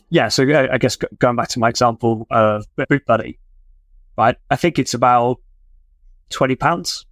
[0.10, 3.40] yeah, so I guess going back to my example of Boot Buddy,
[4.18, 4.36] right?
[4.50, 5.38] I think it's about
[6.30, 7.06] twenty pounds,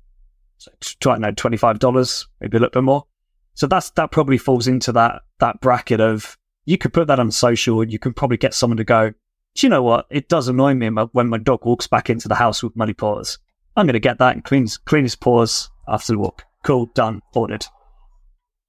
[0.58, 3.06] so don't know, twenty five dollars, maybe a little bit more.
[3.54, 7.32] So that's that probably falls into that that bracket of you could put that on
[7.32, 9.12] social, and you can probably get someone to go.
[9.56, 10.06] Do you know what?
[10.12, 13.40] It does annoy me when my dog walks back into the house with muddy paws.
[13.76, 16.44] I'm going to get that and clean clean his paws after the walk.
[16.64, 17.66] Cool, done, ordered.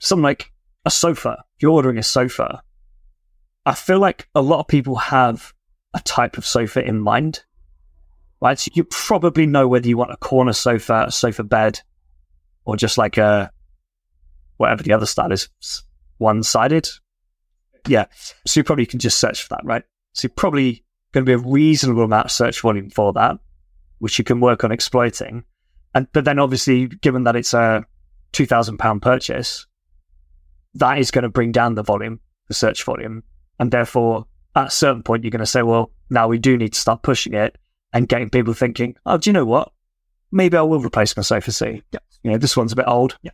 [0.01, 0.53] Something like
[0.85, 1.45] a sofa.
[1.57, 2.63] If you're ordering a sofa,
[3.69, 5.53] I feel like a lot of people have
[5.93, 7.45] a type of sofa in mind,
[8.41, 8.59] right?
[8.59, 11.83] So you probably know whether you want a corner sofa, a sofa bed,
[12.65, 13.53] or just like a
[14.57, 15.51] whatever the other style is,
[16.17, 16.89] one sided.
[17.87, 18.07] Yeah.
[18.47, 19.83] So you probably can just search for that, right?
[20.15, 23.37] So you're probably going to be a reasonable amount of search volume for that,
[23.99, 25.45] which you can work on exploiting.
[25.95, 27.85] And but then obviously, given that it's a
[28.33, 29.67] two thousand pound purchase,
[30.73, 33.25] that is going to bring down the volume, the search volume.
[33.59, 36.73] And therefore, at a certain point, you're going to say, well, now we do need
[36.73, 37.57] to start pushing it
[37.93, 39.73] and getting people thinking, oh, do you know what?
[40.31, 41.83] Maybe I will replace my Sofa C.
[41.93, 42.01] Yeah.
[42.23, 43.17] You know, this one's a bit old.
[43.23, 43.31] Yeah.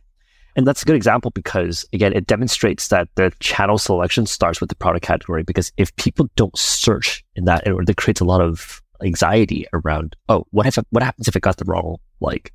[0.55, 4.69] And that's a good example because, again, it demonstrates that the channel selection starts with
[4.69, 5.43] the product category.
[5.43, 10.45] Because if people don't search in that, it creates a lot of anxiety around, oh,
[10.51, 12.53] what if what happens if it got the wrong like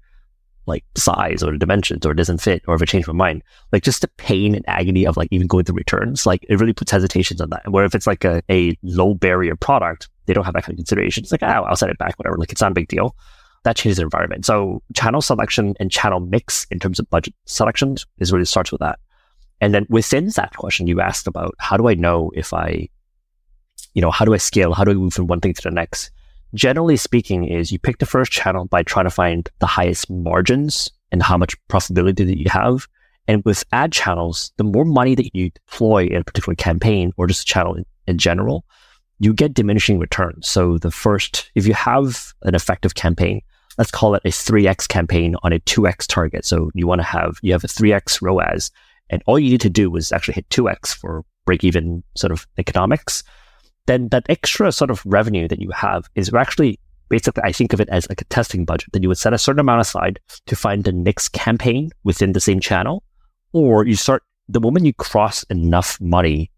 [0.66, 3.42] like size or dimensions or it doesn't fit or if I change my mind.
[3.72, 6.72] Like just the pain and agony of like even going through returns, like it really
[6.72, 7.70] puts hesitations on that.
[7.70, 10.78] Where if it's like a, a low barrier product, they don't have that kind of
[10.78, 11.24] consideration.
[11.24, 12.36] It's like, oh, I'll send it back, whatever.
[12.36, 13.16] Like it's not a big deal.
[13.64, 14.46] That changes the environment.
[14.46, 18.80] So channel selection and channel mix in terms of budget selections is really starts with
[18.80, 18.98] that.
[19.60, 22.88] And then within that question, you asked about how do I know if I,
[23.92, 24.72] you know, how do I scale?
[24.72, 26.10] How do I move from one thing to the next?
[26.54, 30.90] Generally speaking is you pick the first channel by trying to find the highest margins
[31.12, 32.86] and how much profitability that you have.
[33.28, 37.26] And with ad channels, the more money that you deploy in a particular campaign or
[37.26, 38.64] just a channel in, in general,
[39.18, 40.48] you get diminishing returns.
[40.48, 43.42] So the first, if you have an effective campaign,
[43.78, 46.44] let's call it a 3x campaign on a 2x target.
[46.44, 48.70] So you want to have, you have a 3x ROAS
[49.10, 52.46] and all you need to do is actually hit 2x for break even sort of
[52.58, 53.22] economics
[53.90, 57.80] then that extra sort of revenue that you have is actually basically, I think of
[57.80, 60.54] it as like a testing budget that you would set a certain amount aside to
[60.54, 63.02] find the next campaign within the same channel.
[63.52, 66.52] Or you start, the moment you cross enough money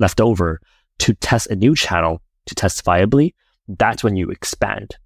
[0.00, 0.60] left over,
[0.98, 3.34] to test a new channel to test viably,
[3.68, 4.96] that's when you expand.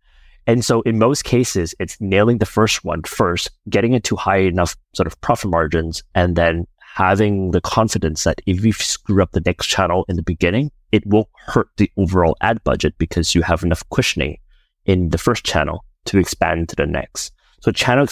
[0.46, 4.38] And so in most cases, it's nailing the first one first, getting it to high
[4.38, 9.32] enough sort of profit margins, and then having the confidence that if you screw up
[9.32, 13.42] the next channel in the beginning, it won't hurt the overall ad budget because you
[13.42, 14.38] have enough cushioning
[14.86, 17.32] in the first channel to expand to the next.
[17.60, 18.06] So channel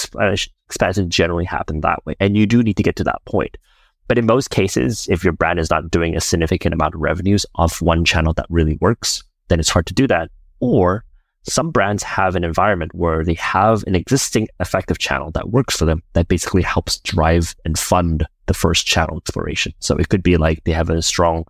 [0.69, 2.15] expansion generally happen that way.
[2.21, 3.57] And you do need to get to that point.
[4.07, 7.45] But in most cases, if your brand is not doing a significant amount of revenues
[7.57, 10.31] off one channel that really works, then it's hard to do that.
[10.61, 11.05] Or
[11.49, 15.85] some brands have an environment where they have an existing effective channel that works for
[15.85, 19.73] them that basically helps drive and fund the first channel exploration.
[19.79, 21.45] So it could be like they have a strong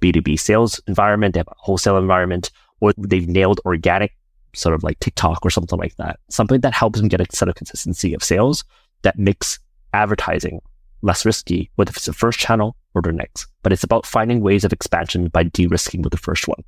[0.00, 4.14] B2B sales environment, they have a wholesale environment, or they've nailed organic,
[4.54, 6.18] sort of like TikTok or something like that.
[6.28, 8.64] Something that helps them get a set of consistency of sales
[9.02, 9.58] that makes
[9.92, 10.60] advertising
[11.02, 13.46] less risky, whether it's the first channel or the next.
[13.62, 16.62] But it's about finding ways of expansion by de-risking with the first one.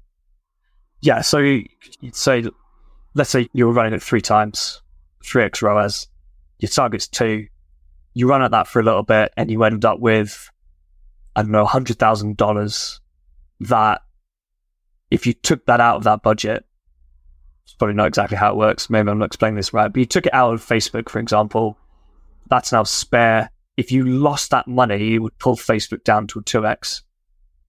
[1.01, 1.21] Yeah.
[1.21, 2.45] So you'd say,
[3.19, 4.81] let's say you're running it three times,
[5.25, 6.07] 3x ROAS,
[6.61, 7.49] your target's two,
[8.15, 10.49] you run at that for a little bit and you end up with,
[11.37, 13.01] I don't know, $100,000
[13.61, 14.03] that
[15.11, 16.65] if you took that out of that budget,
[17.65, 18.89] it's probably not exactly how it works.
[18.89, 21.77] Maybe I'm not explaining this right, but you took it out of Facebook, for example,
[22.49, 23.51] that's now spare.
[23.77, 27.03] If you lost that money, it would pull Facebook down to a 2x.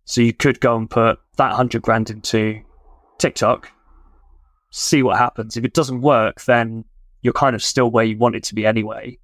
[0.06, 2.62] So you could go and put that 100 grand into
[3.18, 3.72] TikTok,
[4.70, 5.58] see what happens.
[5.58, 6.86] If it doesn't work, then
[7.22, 9.18] you're kind of still where you want it to be anyway.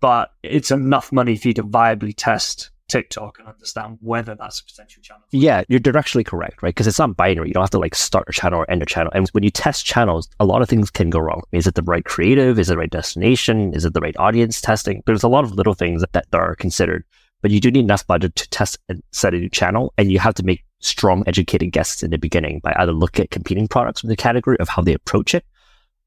[0.00, 4.64] But it's enough money for you to viably test TikTok and understand whether that's a
[4.64, 5.22] potential channel.
[5.30, 6.70] Yeah, you're directly correct, right?
[6.70, 7.48] Because it's not binary.
[7.48, 9.12] You don't have to like start a channel or end a channel.
[9.14, 11.42] And when you test channels, a lot of things can go wrong.
[11.52, 12.58] Is it the right creative?
[12.58, 13.72] Is it the right destination?
[13.74, 15.02] Is it the right audience testing?
[15.06, 17.04] There's a lot of little things that, that are considered,
[17.42, 19.94] but you do need enough budget to test and set a new channel.
[19.96, 23.30] And you have to make strong educated guesses in the beginning by either look at
[23.30, 25.44] competing products in the category of how they approach it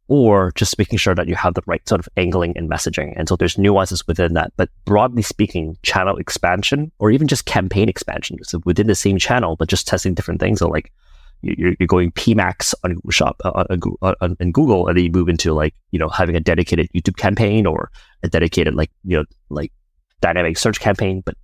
[0.08, 3.14] or just making sure that you have the right sort of angling and messaging.
[3.16, 4.52] And so there's nuances within that.
[4.58, 9.56] But broadly speaking, channel expansion or even just campaign expansion, so within the same channel,
[9.56, 10.60] but just testing different things.
[10.60, 10.92] So like
[11.42, 15.30] you're, you're going PMAX on Shop uh, on, on, on Google, and then you move
[15.30, 17.90] into like you know having a dedicated YouTube campaign or
[18.24, 19.72] a dedicated like you know like
[20.22, 21.22] dynamic search campaign.
[21.26, 21.36] But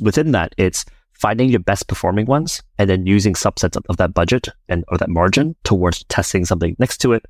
[0.00, 0.84] within that, it's
[1.24, 5.08] finding your best performing ones and then using subsets of, that budget and or that
[5.08, 7.24] margin towards testing something next to it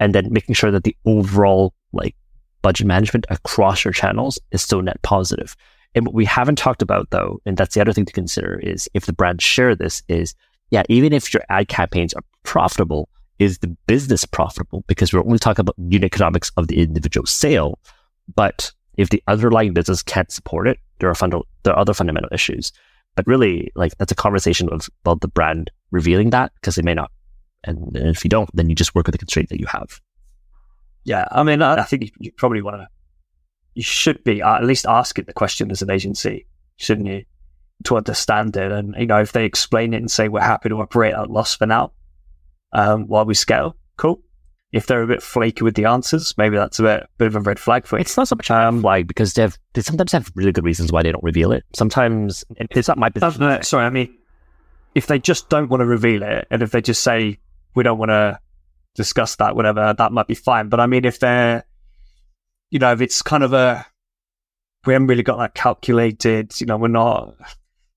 [0.00, 2.16] and then making sure that the overall like
[2.62, 5.54] budget management across your channels is still net positive.
[5.94, 8.88] And what we haven't talked about though, and that's the other thing to consider is
[8.94, 10.34] if the brands share this is,
[10.70, 14.84] yeah, even if your ad campaigns are profitable, is the business profitable?
[14.86, 17.78] Because we're only talking about unit economics of the individual sale.
[18.34, 22.30] But if the underlying business can't support it, there are funda- there are other fundamental
[22.32, 22.72] issues.
[23.16, 26.94] But really, like that's a conversation of, about the brand revealing that because they may
[26.94, 27.10] not
[27.66, 30.00] and, and, if you don't, then you just work with the constraint that you have.
[31.04, 32.88] Yeah, I mean, I, I think you, you probably want to,
[33.74, 36.46] you should be uh, at least asking the question as an agency,
[36.76, 37.24] shouldn't you,
[37.84, 38.70] to understand it?
[38.70, 41.56] And you know, if they explain it and say we're happy to operate at loss
[41.56, 41.92] for now,
[42.72, 44.20] um, while we scale, cool.
[44.74, 47.40] If they're a bit flaky with the answers, maybe that's a bit, bit of a
[47.40, 48.00] red flag for you.
[48.00, 50.90] It's not so much um, like because they have they sometimes have really good reasons
[50.90, 51.64] why they don't reveal it.
[51.74, 53.40] Sometimes it's not my business.
[53.40, 54.12] Uh, sorry, I mean,
[54.96, 57.38] if they just don't want to reveal it, and if they just say
[57.76, 58.40] we don't want to
[58.96, 60.68] discuss that, whatever, that might be fine.
[60.68, 61.64] But I mean, if they're,
[62.70, 63.86] you know, if it's kind of a,
[64.86, 67.36] we haven't really got that calculated, you know, we're not,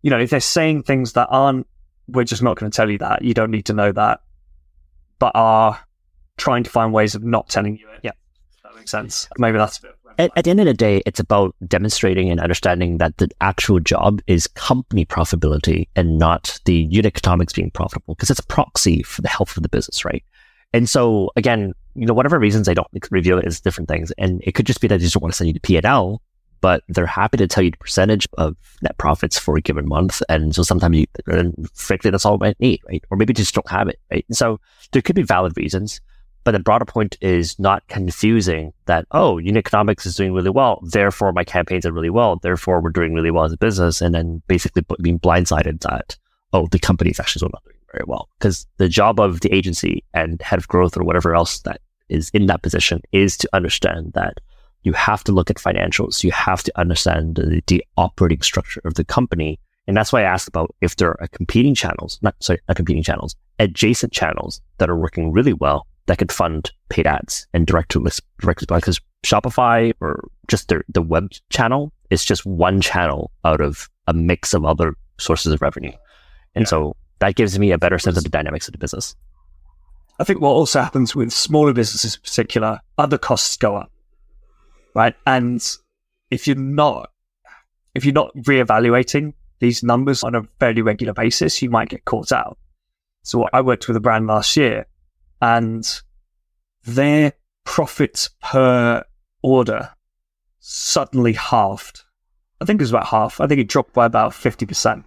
[0.04, 1.66] you know, if they're saying things that aren't,
[2.08, 3.24] we're just not going to tell you that.
[3.24, 4.22] You don't need to know that,
[5.20, 5.80] but are
[6.38, 8.00] trying to find ways of not telling you it.
[8.04, 8.12] Yeah.
[8.64, 9.28] That makes sense.
[9.38, 9.92] Maybe that's a bit.
[10.20, 13.80] At, at, the end of the day, it's about demonstrating and understanding that the actual
[13.80, 19.04] job is company profitability and not the unit economics being profitable because it's a proxy
[19.04, 20.24] for the health of the business, right?
[20.74, 24.12] And so again, you know, whatever reasons they don't review it is different things.
[24.18, 26.22] And it could just be that they just don't want to send you the P&L,
[26.62, 30.24] but they're happy to tell you the percentage of net profits for a given month.
[30.30, 31.06] And so sometimes you,
[31.74, 33.04] frankly, that's all it might need, right?
[33.12, 34.26] Or maybe just don't have it, right?
[34.28, 34.60] And so
[34.92, 36.02] there could be valid reasons.
[36.48, 40.80] But the broader point is not confusing that, oh, unit economics is doing really well.
[40.82, 42.38] Therefore, my campaigns are really well.
[42.38, 44.02] Therefore, we're doing really well as a business.
[44.02, 46.16] And then basically being blindsided that,
[46.54, 48.30] oh, the company is actually not doing very well.
[48.40, 52.30] Because the job of the agency and head of growth or whatever else that is
[52.30, 54.40] in that position is to understand that
[54.84, 56.24] you have to look at financials.
[56.24, 59.60] You have to understand the, the operating structure of the company.
[59.86, 63.04] And that's why I asked about if there are competing channels, not sorry, not competing
[63.04, 67.92] channels, adjacent channels that are working really well that could fund paid ads and direct
[67.92, 72.82] to list direct response because Shopify or just their the web channel is just one
[72.82, 75.92] channel out of a mix of other sources of revenue.
[76.56, 76.70] And yeah.
[76.70, 79.16] so that gives me a better sense of the dynamics of the business.
[80.20, 83.92] I think what also happens with smaller businesses in particular, other costs go up,
[84.96, 85.14] right?
[85.28, 85.64] And
[86.32, 87.12] if you're not,
[87.94, 92.32] if you're not reevaluating these numbers on a fairly regular basis, you might get caught
[92.32, 92.58] out.
[93.24, 94.88] So I worked with a brand last year
[95.42, 96.02] and
[96.84, 97.34] their
[97.64, 99.04] profits per
[99.42, 99.90] order
[100.60, 102.02] suddenly halved.
[102.60, 103.40] I think it was about half.
[103.40, 105.04] I think it dropped by about 50%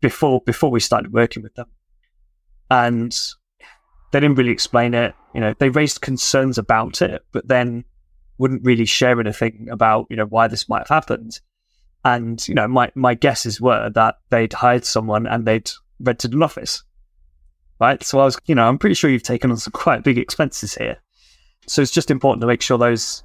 [0.00, 1.68] before, before we started working with them.
[2.70, 3.16] And
[4.10, 5.14] they didn't really explain it.
[5.34, 7.84] You know, they raised concerns about it, but then
[8.38, 11.40] wouldn't really share anything about, you know, why this might have happened.
[12.04, 16.42] And, you know, my, my guesses were that they'd hired someone and they'd rented an
[16.42, 16.82] office.
[17.80, 18.02] Right.
[18.02, 20.74] So I was, you know, I'm pretty sure you've taken on some quite big expenses
[20.74, 20.98] here.
[21.66, 23.24] So it's just important to make sure those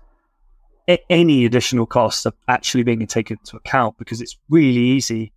[1.09, 5.31] any additional costs are actually being taken into account because it's really easy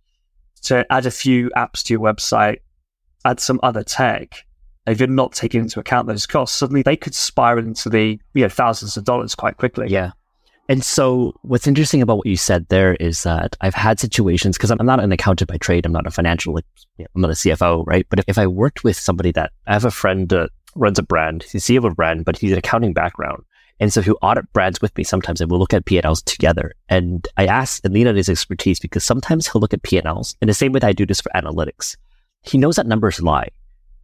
[0.63, 2.57] to add a few apps to your website,
[3.25, 4.45] add some other tech.
[4.87, 8.41] If you're not taking into account those costs, suddenly they could spiral into the you
[8.41, 9.87] know thousands of dollars quite quickly.
[9.89, 10.11] Yeah.
[10.69, 14.71] And so what's interesting about what you said there is that I've had situations because
[14.71, 15.85] I'm not an accountant by trade.
[15.85, 18.05] I'm not a financial, I'm not a CFO, right?
[18.09, 21.03] But if, if I worked with somebody that I have a friend that runs a
[21.03, 23.43] brand, he's CEO of a brand, but he's an accounting background.
[23.79, 26.73] And so he'll audit brands with me sometimes and we'll look at P&Ls together.
[26.87, 30.47] And I ask and lean on his expertise because sometimes he'll look at P&Ls in
[30.47, 31.97] the same way that I do this for analytics.
[32.43, 33.49] He knows that numbers lie,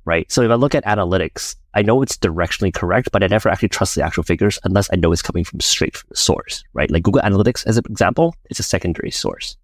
[0.09, 0.29] right?
[0.31, 3.69] So if I look at analytics, I know it's directionally correct, but I never actually
[3.69, 6.89] trust the actual figures unless I know it's coming from straight from the source, right?
[6.89, 9.55] Like Google Analytics, as an example, it's a secondary source.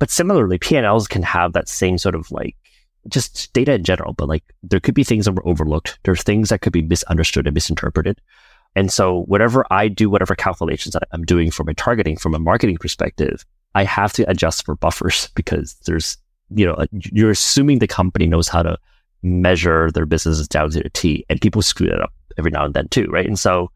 [0.00, 2.56] But similarly, P&Ls can have that same sort of like
[3.08, 6.00] just data in general, but like there could be things that were overlooked.
[6.02, 8.20] There's things that could be misunderstood and misinterpreted.
[8.74, 12.40] And so whatever I do, whatever calculations that I'm doing for my targeting from a
[12.40, 16.18] marketing perspective, I have to adjust for buffers because there's,
[16.50, 18.76] you know, you're assuming the company knows how to
[19.26, 22.74] measure their businesses down to a T and people screw that up every now and
[22.74, 23.06] then too.
[23.10, 23.26] Right.
[23.26, 23.70] And so,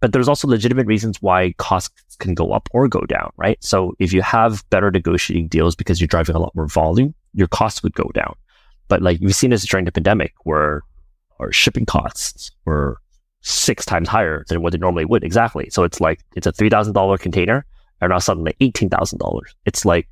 [0.00, 3.32] but there's also legitimate reasons why costs can go up or go down.
[3.36, 3.62] Right.
[3.62, 7.48] So if you have better negotiating deals because you're driving a lot more volume, your
[7.48, 8.34] costs would go down.
[8.88, 10.82] But like we've seen this during the pandemic where
[11.38, 12.98] our shipping costs were
[13.42, 15.24] six times higher than what it normally would.
[15.24, 15.70] Exactly.
[15.70, 17.64] So it's like it's a three thousand dollar container,
[18.00, 19.54] and now suddenly eighteen thousand dollars.
[19.64, 20.08] It's like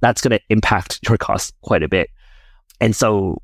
[0.00, 2.08] that's going to impact your cost quite a bit.
[2.80, 3.42] And so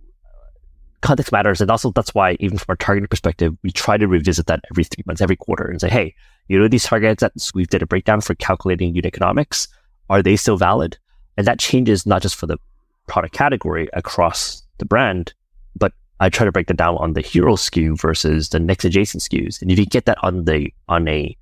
[1.01, 4.47] context matters, and also that's why even from a targeting perspective, we try to revisit
[4.47, 6.15] that every three months, every quarter, and say, hey,
[6.49, 9.69] you know these targets that we did a breakdown for calculating unit economics,
[10.09, 10.97] are they still valid?
[11.37, 12.59] And that changes not just for the
[13.09, 15.35] product category across the brand,
[15.75, 19.23] but I try to break that down on the hero SKU versus the next adjacent
[19.23, 19.61] SKUs.
[19.61, 21.37] And if you get that on the on a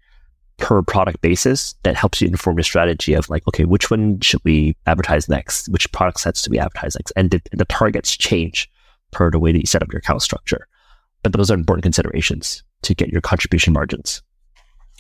[0.57, 4.41] per product basis, that helps you inform your strategy of like, okay, which one should
[4.45, 5.69] we advertise next?
[5.69, 7.13] Which product sets do we advertise next?
[7.17, 8.71] And the, the targets change
[9.15, 10.67] per the way that you set up your account structure.
[11.23, 14.23] But those are important considerations to get your contribution margins.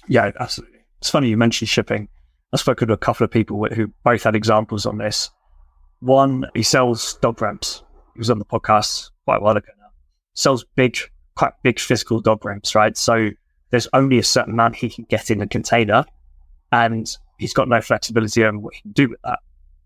[0.09, 0.79] Yeah, absolutely.
[1.01, 2.09] It's funny you mentioned shipping.
[2.53, 5.31] I spoke to a couple of people who both had examples on this.
[6.01, 7.83] One, he sells dog ramps.
[8.15, 9.89] He was on the podcast quite a while ago now,
[10.35, 10.97] sells big,
[11.35, 12.97] quite big physical dog ramps, right?
[12.97, 13.31] So
[13.71, 16.05] there's only a certain amount he can get in a container
[16.71, 19.41] and he's got no flexibility on what he can do with that.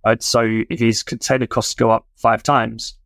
[0.05, 0.22] Right.
[0.22, 2.97] So if his container costs go up five times,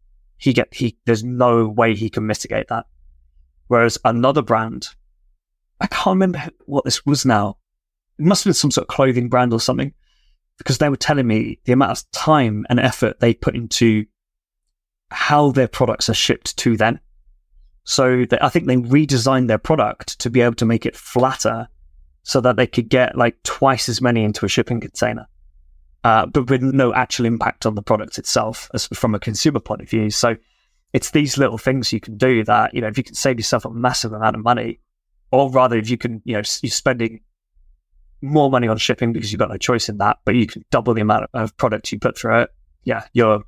[0.43, 2.87] he get he there's no way he can mitigate that.
[3.69, 4.89] Whereas another brand,
[5.81, 7.59] I can't remember what this was now.
[8.19, 9.95] It must have been some sort of clothing brand or something,
[10.59, 14.05] because they were telling me the amount of time and effort they put into
[15.13, 16.99] how their products are shipped to them.
[17.85, 21.69] So they, I think they redesigned their product to be able to make it flatter
[22.25, 25.29] so that they could get like twice as many into a shipping container,
[26.05, 29.83] uh, but with no actual impact on the product itself as from a consumer point
[29.83, 30.11] of view.
[30.11, 30.37] So
[30.93, 33.65] it's these little things you can do that, you know, if you can save yourself
[33.65, 34.81] a massive amount of money,
[35.31, 37.21] or rather if you can, you know, you're spending
[38.21, 40.95] more money on shipping because you've got no choice in that, but you can double
[40.95, 42.51] the amount of product you put through it.
[42.85, 43.45] Yeah, you're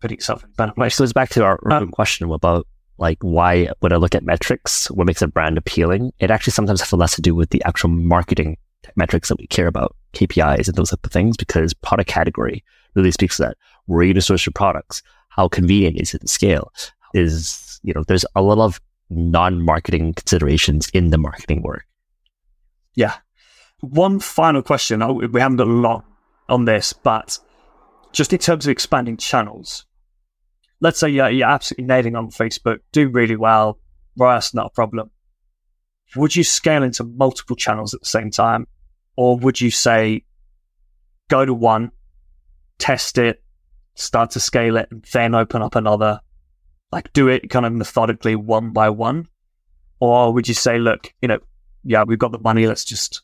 [0.00, 0.94] putting yourself in a better place.
[0.94, 2.66] Which goes back to our um, question about
[2.98, 6.80] like why when I look at metrics, what makes a brand appealing, it actually sometimes
[6.80, 8.56] has less to do with the actual marketing
[8.94, 12.64] metrics that we care about, KPIs and those type of things, because product category
[12.94, 13.56] really speaks to that.
[13.86, 15.02] Where are you to source your products?
[15.28, 16.72] How convenient is it to scale?
[17.14, 18.80] Is, you know, there's a lot of
[19.10, 21.84] non-marketing considerations in the marketing work.
[22.94, 23.14] Yeah.
[23.80, 25.02] One final question.
[25.02, 26.04] Oh, we haven't got a lot
[26.48, 27.38] on this, but
[28.12, 29.84] just in terms of expanding channels,
[30.80, 33.78] let's say you're, you're absolutely nailing on Facebook, do really well,
[34.16, 35.10] right, that's not a problem.
[36.14, 38.66] Would you scale into multiple channels at the same time?
[39.16, 40.24] Or would you say,
[41.28, 41.90] go to one,
[42.78, 43.42] test it,
[43.94, 46.20] start to scale it, and then open up another?
[46.92, 49.28] Like do it kind of methodically one by one?
[50.00, 51.38] Or would you say, look, you know,
[51.82, 53.22] yeah, we've got the money, let's just,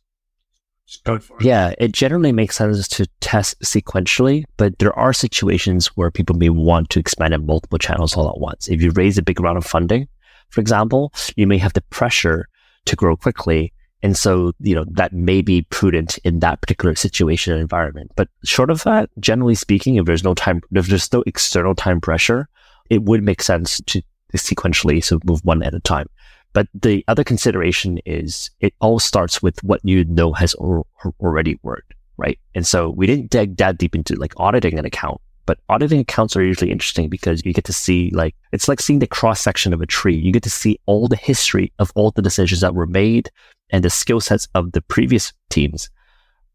[1.05, 1.45] go for it?
[1.45, 6.49] Yeah, it generally makes sense to test sequentially, but there are situations where people may
[6.49, 8.69] want to expand in multiple channels all at once.
[8.69, 10.09] If you raise a big round of funding,
[10.49, 12.49] for example, you may have the pressure
[12.87, 13.73] to grow quickly.
[14.03, 18.11] And so, you know, that may be prudent in that particular situation and environment.
[18.17, 22.01] But short of that, generally speaking, if there's no time, if there's no external time
[22.01, 22.49] pressure,
[22.91, 24.03] it would make sense to
[24.35, 26.09] sequentially so move one at a time.
[26.53, 31.95] But the other consideration is it all starts with what you know has already worked,
[32.17, 32.39] right?
[32.55, 36.37] And so we didn't dig that deep into like auditing an account, but auditing accounts
[36.37, 39.73] are usually interesting because you get to see like, it's like seeing the cross section
[39.73, 40.17] of a tree.
[40.17, 43.31] You get to see all the history of all the decisions that were made
[43.73, 45.91] and the skill sets of the previous teams.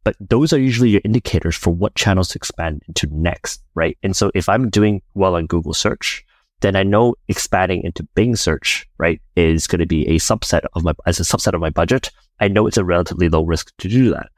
[0.04, 3.98] But those are usually your indicators for what channels to expand into next, right?
[4.04, 6.24] And so if I'm doing well on Google search,
[6.62, 10.84] then I know expanding into Bing search, right, is going to be a subset of
[10.84, 12.10] my, as a subset of my budget.
[12.40, 14.30] I know it's a relatively low risk to do that.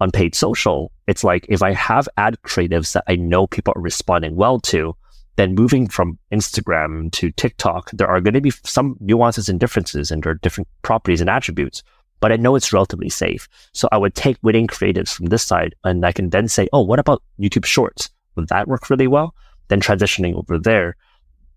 [0.00, 3.82] On paid social, it's like if I have ad creatives that I know people are
[3.82, 4.94] responding well to,
[5.36, 10.10] then moving from Instagram to TikTok, there are going to be some nuances and differences
[10.10, 11.82] and there are different properties and attributes,
[12.20, 13.48] but I know it's relatively safe.
[13.72, 16.82] So I would take winning creatives from this side and I can then say, oh,
[16.82, 18.10] what about YouTube shorts?
[18.36, 19.34] Would that work really well?
[19.68, 20.96] Then transitioning over there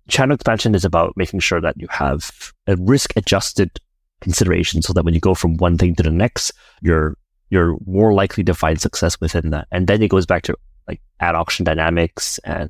[0.10, 3.80] channel expansion is about making sure that you have a risk adjusted
[4.22, 6.52] consideration so that when you go from one thing to the next,
[6.82, 7.16] you're
[7.50, 9.68] you're more likely to find success within that.
[9.72, 10.56] And then it goes back to
[10.88, 12.70] like ad auction dynamics and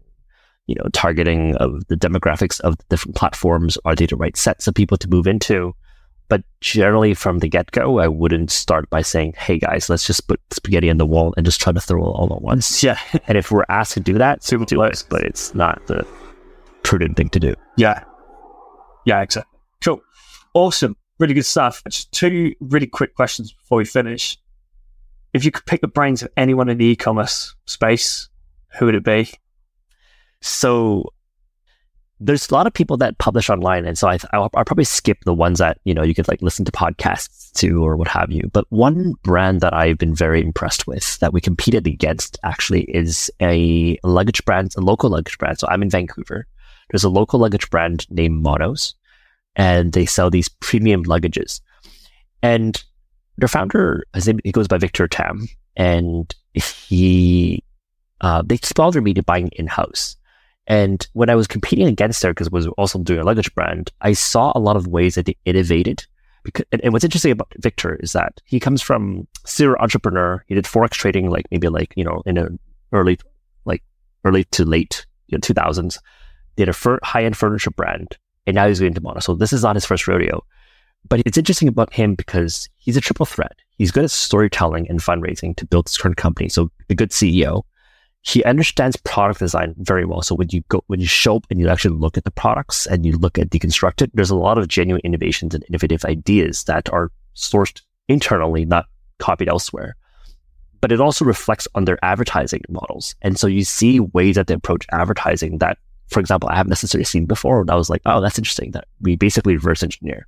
[0.67, 3.77] you know targeting of the demographics of the different platforms.
[3.85, 5.73] Are they the right sets of people to move into?
[6.29, 10.27] But generally, from the get go, I wouldn't start by saying, "Hey guys, let's just
[10.27, 12.99] put spaghetti on the wall and just try to throw it all at once." Yeah.
[13.27, 15.03] and if we're asked to do that, so we'll do it.
[15.09, 16.05] But it's not the
[16.83, 17.55] prudent thing to do.
[17.77, 18.03] Yeah.
[19.05, 19.59] Yeah, exactly.
[19.83, 20.01] Cool.
[20.53, 20.95] Awesome.
[21.19, 21.81] Really good stuff.
[21.89, 24.37] Just two really quick questions before we finish.
[25.33, 28.29] If you could pick the brains of anyone in the e-commerce space,
[28.77, 29.31] who would it be?
[30.41, 31.11] So
[32.19, 35.19] there's a lot of people that publish online, and so I, I'll, I'll, probably skip
[35.25, 38.31] the ones that you know you could like listen to podcasts to or what have
[38.31, 38.49] you.
[38.51, 43.31] But one brand that I've been very impressed with that we competed against actually is
[43.41, 45.59] a luggage brand, a local luggage brand.
[45.59, 46.45] So I'm in Vancouver,
[46.89, 48.95] there's a local luggage brand named Monos,
[49.55, 51.61] and they sell these premium luggages.
[52.41, 52.81] And
[53.37, 57.63] their founder, his name, he goes by Victor Tam, and he
[58.21, 60.17] uh, they bothered me to buying in house.
[60.69, 63.91] And when I was competing against her, because I was also doing a luggage brand,
[64.01, 66.05] I saw a lot of ways that they innovated.
[66.43, 70.43] Because, and, what's interesting about Victor is that he comes from serial entrepreneur.
[70.47, 72.47] He did forex trading, like maybe like you know in a
[72.93, 73.19] early,
[73.65, 73.83] like
[74.23, 75.97] early to late you know, 2000s
[76.55, 79.19] did a fur- high-end furniture brand, and now he's going to Mono.
[79.19, 80.43] So this is not his first rodeo.
[81.07, 83.55] But it's interesting about him because he's a triple threat.
[83.77, 86.49] He's good at storytelling and fundraising to build his current company.
[86.49, 87.63] So a good CEO.
[88.21, 90.21] He understands product design very well.
[90.21, 92.85] So when you go, when you show up and you actually look at the products
[92.85, 96.91] and you look at deconstructed, there's a lot of genuine innovations and innovative ideas that
[96.91, 98.87] are sourced internally, not
[99.19, 99.95] copied elsewhere.
[100.81, 103.15] But it also reflects on their advertising models.
[103.21, 105.77] And so you see ways that they approach advertising that
[106.09, 107.61] for example, I haven't necessarily seen before.
[107.61, 110.27] And I was like, oh, that's interesting that we basically reverse engineer.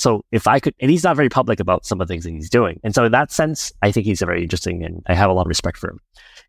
[0.00, 2.30] So if I could, and he's not very public about some of the things that
[2.30, 2.80] he's doing.
[2.82, 5.42] And so in that sense, I think he's very interesting and I have a lot
[5.42, 6.00] of respect for him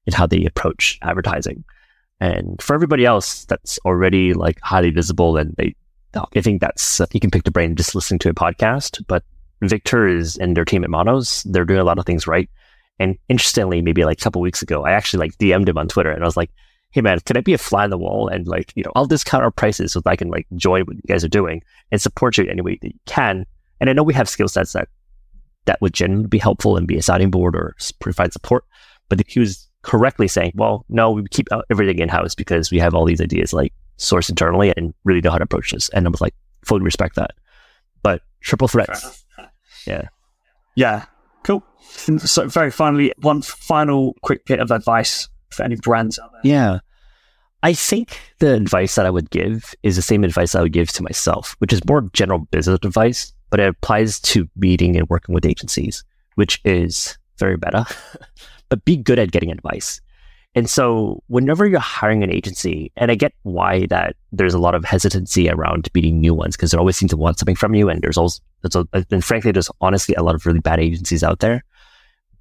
[0.06, 1.66] in how they approach advertising.
[2.22, 5.76] And for everybody else that's already like highly visible and they,
[6.16, 9.22] I think that's, uh, you can pick the brain just listening to a podcast, but
[9.62, 12.50] Victor is and their team at Monos, they're doing a lot of things right.
[13.00, 16.12] And interestingly, maybe like a couple weeks ago, I actually like DM'd him on Twitter
[16.12, 16.52] and I was like,
[16.92, 19.06] hey man, can I be a fly on the wall and like, you know, I'll
[19.06, 22.02] discount our prices so that I can like join what you guys are doing and
[22.02, 23.46] support you any way that you can.
[23.80, 24.90] And I know we have skill sets that
[25.66, 28.66] that would genuinely be helpful and be a sounding board or provide support.
[29.10, 32.94] But he was correctly saying, well, no, we keep everything in house because we have
[32.94, 35.90] all these ideas like sourced internally and really know how to approach this.
[35.90, 36.36] And I was like,
[36.66, 37.32] fully respect that.
[38.04, 39.26] But triple threats.
[39.86, 40.10] Yeah.
[40.76, 41.06] Yeah.
[41.44, 41.64] Cool.
[42.08, 46.42] And so very finally, one final quick bit of advice for any brands out there?
[46.44, 46.80] Yeah.
[47.64, 50.92] I think the advice that I would give is the same advice I would give
[50.94, 55.36] to myself, which is more general business advice, but it applies to meeting and working
[55.36, 56.04] with agencies,
[56.36, 57.86] which is very better.
[58.70, 60.02] but be good at getting advice.
[60.54, 64.76] And so whenever you're hiring an agency, and I get why that there's a lot
[64.76, 67.90] of hesitancy around meeting new ones because they always seem to want something from you.
[67.90, 68.42] And there's also,
[69.12, 71.64] and frankly, there's honestly a lot of really bad agencies out there.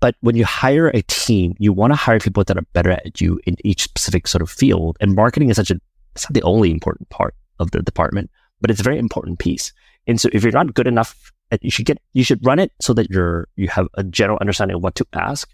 [0.00, 3.20] But when you hire a team, you want to hire people that are better at
[3.20, 4.96] you in each specific sort of field.
[5.00, 5.78] And marketing is such a,
[6.14, 8.30] it's not the only important part of the department,
[8.60, 9.72] but it's a very important piece.
[10.06, 12.72] And so if you're not good enough, uh, you should get, you should run it
[12.80, 15.48] so that you're, you have a general understanding of what to ask,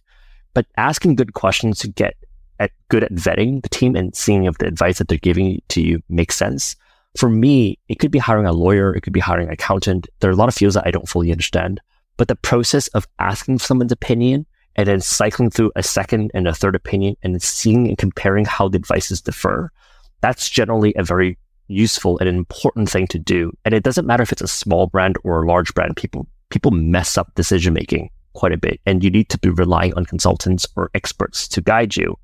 [0.55, 2.15] but asking good questions to get
[2.59, 5.83] at good at vetting the team and seeing if the advice that they're giving to
[5.83, 6.77] you makes sense.
[7.17, 8.95] For me, it could be hiring a lawyer.
[8.95, 10.07] It could be hiring an accountant.
[10.21, 11.81] There are a lot of fields that I don't fully understand,
[12.17, 14.47] but the process of asking someone's opinion
[14.77, 18.69] and then cycling through a second and a third opinion and seeing and comparing how
[18.69, 19.73] the advices differ,
[20.21, 21.39] that's generally a very
[21.69, 23.53] useful and important thing to do.
[23.65, 25.97] And it doesn't matter if it's a small brand or a large brand.
[25.97, 29.95] People, people mess up decision making quite a bit and you need to be relying
[29.95, 32.19] on consultants or experts to guide you.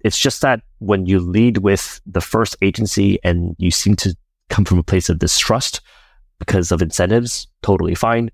[0.00, 4.16] It's just that when you lead with the first agency and you seem to
[4.48, 5.80] come from a place of distrust
[6.38, 8.30] because of incentives, totally fine.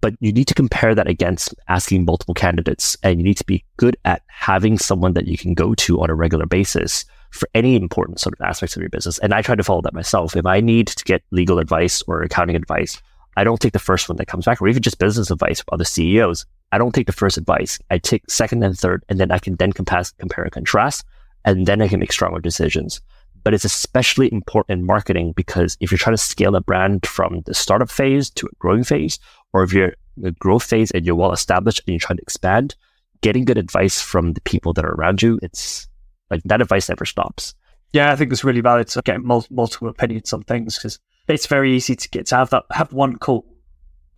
[0.00, 3.64] But you need to compare that against asking multiple candidates and you need to be
[3.76, 7.76] good at having someone that you can go to on a regular basis for any
[7.76, 9.18] important sort of aspects of your business.
[9.18, 10.36] And I try to follow that myself.
[10.36, 13.00] If I need to get legal advice or accounting advice,
[13.36, 15.74] I don't take the first one that comes back or even just business advice from
[15.74, 16.46] other CEOs.
[16.72, 17.78] I don't take the first advice.
[17.90, 21.04] I take second and third, and then I can then compare, compare and contrast,
[21.44, 23.00] and then I can make stronger decisions.
[23.42, 27.40] But it's especially important in marketing because if you're trying to scale a brand from
[27.46, 29.18] the startup phase to a growing phase,
[29.52, 32.22] or if you're in the growth phase and you're well established and you're trying to
[32.22, 32.74] expand,
[33.20, 35.88] getting good advice from the people that are around you, it's
[36.30, 37.54] like that advice never stops.
[37.92, 41.74] Yeah, I think it's really valid to get multiple opinions on things because it's very
[41.74, 43.44] easy to get to have that have one call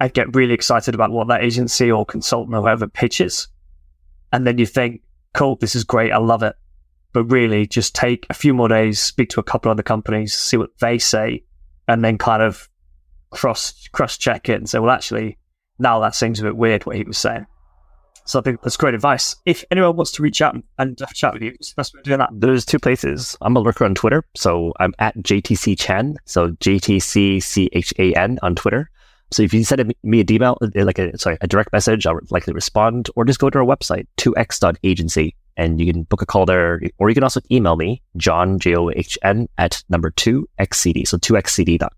[0.02, 3.46] I get really excited about what that agency or consultant or whoever pitches.
[4.32, 5.02] And then you think,
[5.32, 6.10] cool, this is great.
[6.10, 6.56] I love it.
[7.12, 10.34] But really just take a few more days, speak to a couple of other companies,
[10.34, 11.44] see what they say,
[11.86, 12.68] and then kind of
[13.32, 15.38] cross cross check it and say, well, actually,
[15.78, 17.46] now that seems a bit weird what he was saying.
[18.24, 19.34] So I think that's great advice.
[19.46, 22.30] If anyone wants to reach out and, chat with you, what's best way doing that?
[22.32, 23.36] There's two places.
[23.40, 24.24] I'm a lurker on Twitter.
[24.36, 26.18] So I'm at JTC Chan.
[26.24, 28.88] So JTCCHAN on Twitter.
[29.32, 32.20] So if you send me a email, uh, like a sorry, a direct message, I'll
[32.30, 36.44] likely respond, or just go to our website, 2x.agency, and you can book a call
[36.44, 40.46] there, or you can also email me, John J O H N at number two
[40.60, 41.08] xcd.
[41.08, 41.88] So 2xcd.com.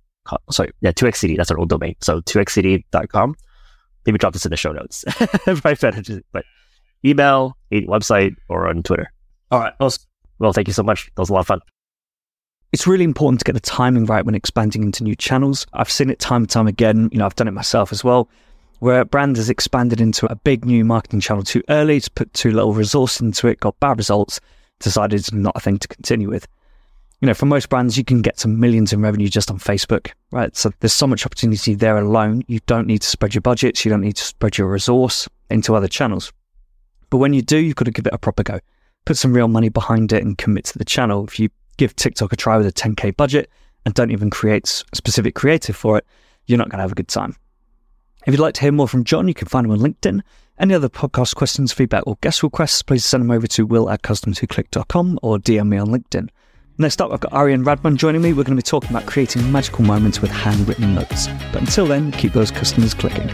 [0.51, 1.37] Sorry, yeah, 2xcd.
[1.37, 1.97] That's our old domain.
[2.01, 3.35] So 2xcd.com.
[4.07, 5.05] Maybe drop this in the show notes.
[6.33, 6.45] but
[7.05, 9.13] email, website, or on Twitter.
[9.51, 9.73] All right.
[9.81, 10.05] Awesome.
[10.39, 11.07] Well, thank you so much.
[11.15, 11.61] That was a lot of fun.
[12.73, 15.67] It's really important to get the timing right when expanding into new channels.
[15.75, 17.09] I've seen it time and time again.
[17.13, 18.29] You know, I've done it myself as well,
[18.81, 22.35] where a brand has expanded into a big new marketing channel too early, to put
[22.35, 24.41] too little resource into it, got bad results,
[24.81, 26.49] decided it's not a thing to continue with.
[27.25, 30.13] You know, for most brands, you can get some millions in revenue just on Facebook,
[30.31, 30.55] right?
[30.55, 32.45] So there's so much opportunity there alone.
[32.49, 33.83] You don't need to spread your budgets.
[33.83, 36.35] You don't need to spread your resource into other channels.
[37.09, 38.61] But when you do, you've got to give it a proper go.
[39.07, 41.25] Put some real money behind it and commit to the channel.
[41.25, 41.49] If you
[41.79, 43.49] give TikTok a try with a 10K budget
[43.87, 46.05] and don't even create specific creative for it,
[46.45, 47.37] you're not going to have a good time.
[48.27, 50.21] If you'd like to hear more from John, you can find him on LinkedIn.
[50.59, 54.03] Any other podcast questions, feedback, or guest requests, please send them over to will at
[54.03, 56.29] customerswhoclick.com or DM me on LinkedIn.
[56.77, 58.33] Next up, I've got Arian Radman joining me.
[58.33, 61.29] We're going to be talking about creating magical moments with handwritten notes.
[61.53, 63.29] But until then, keep those customers clicking.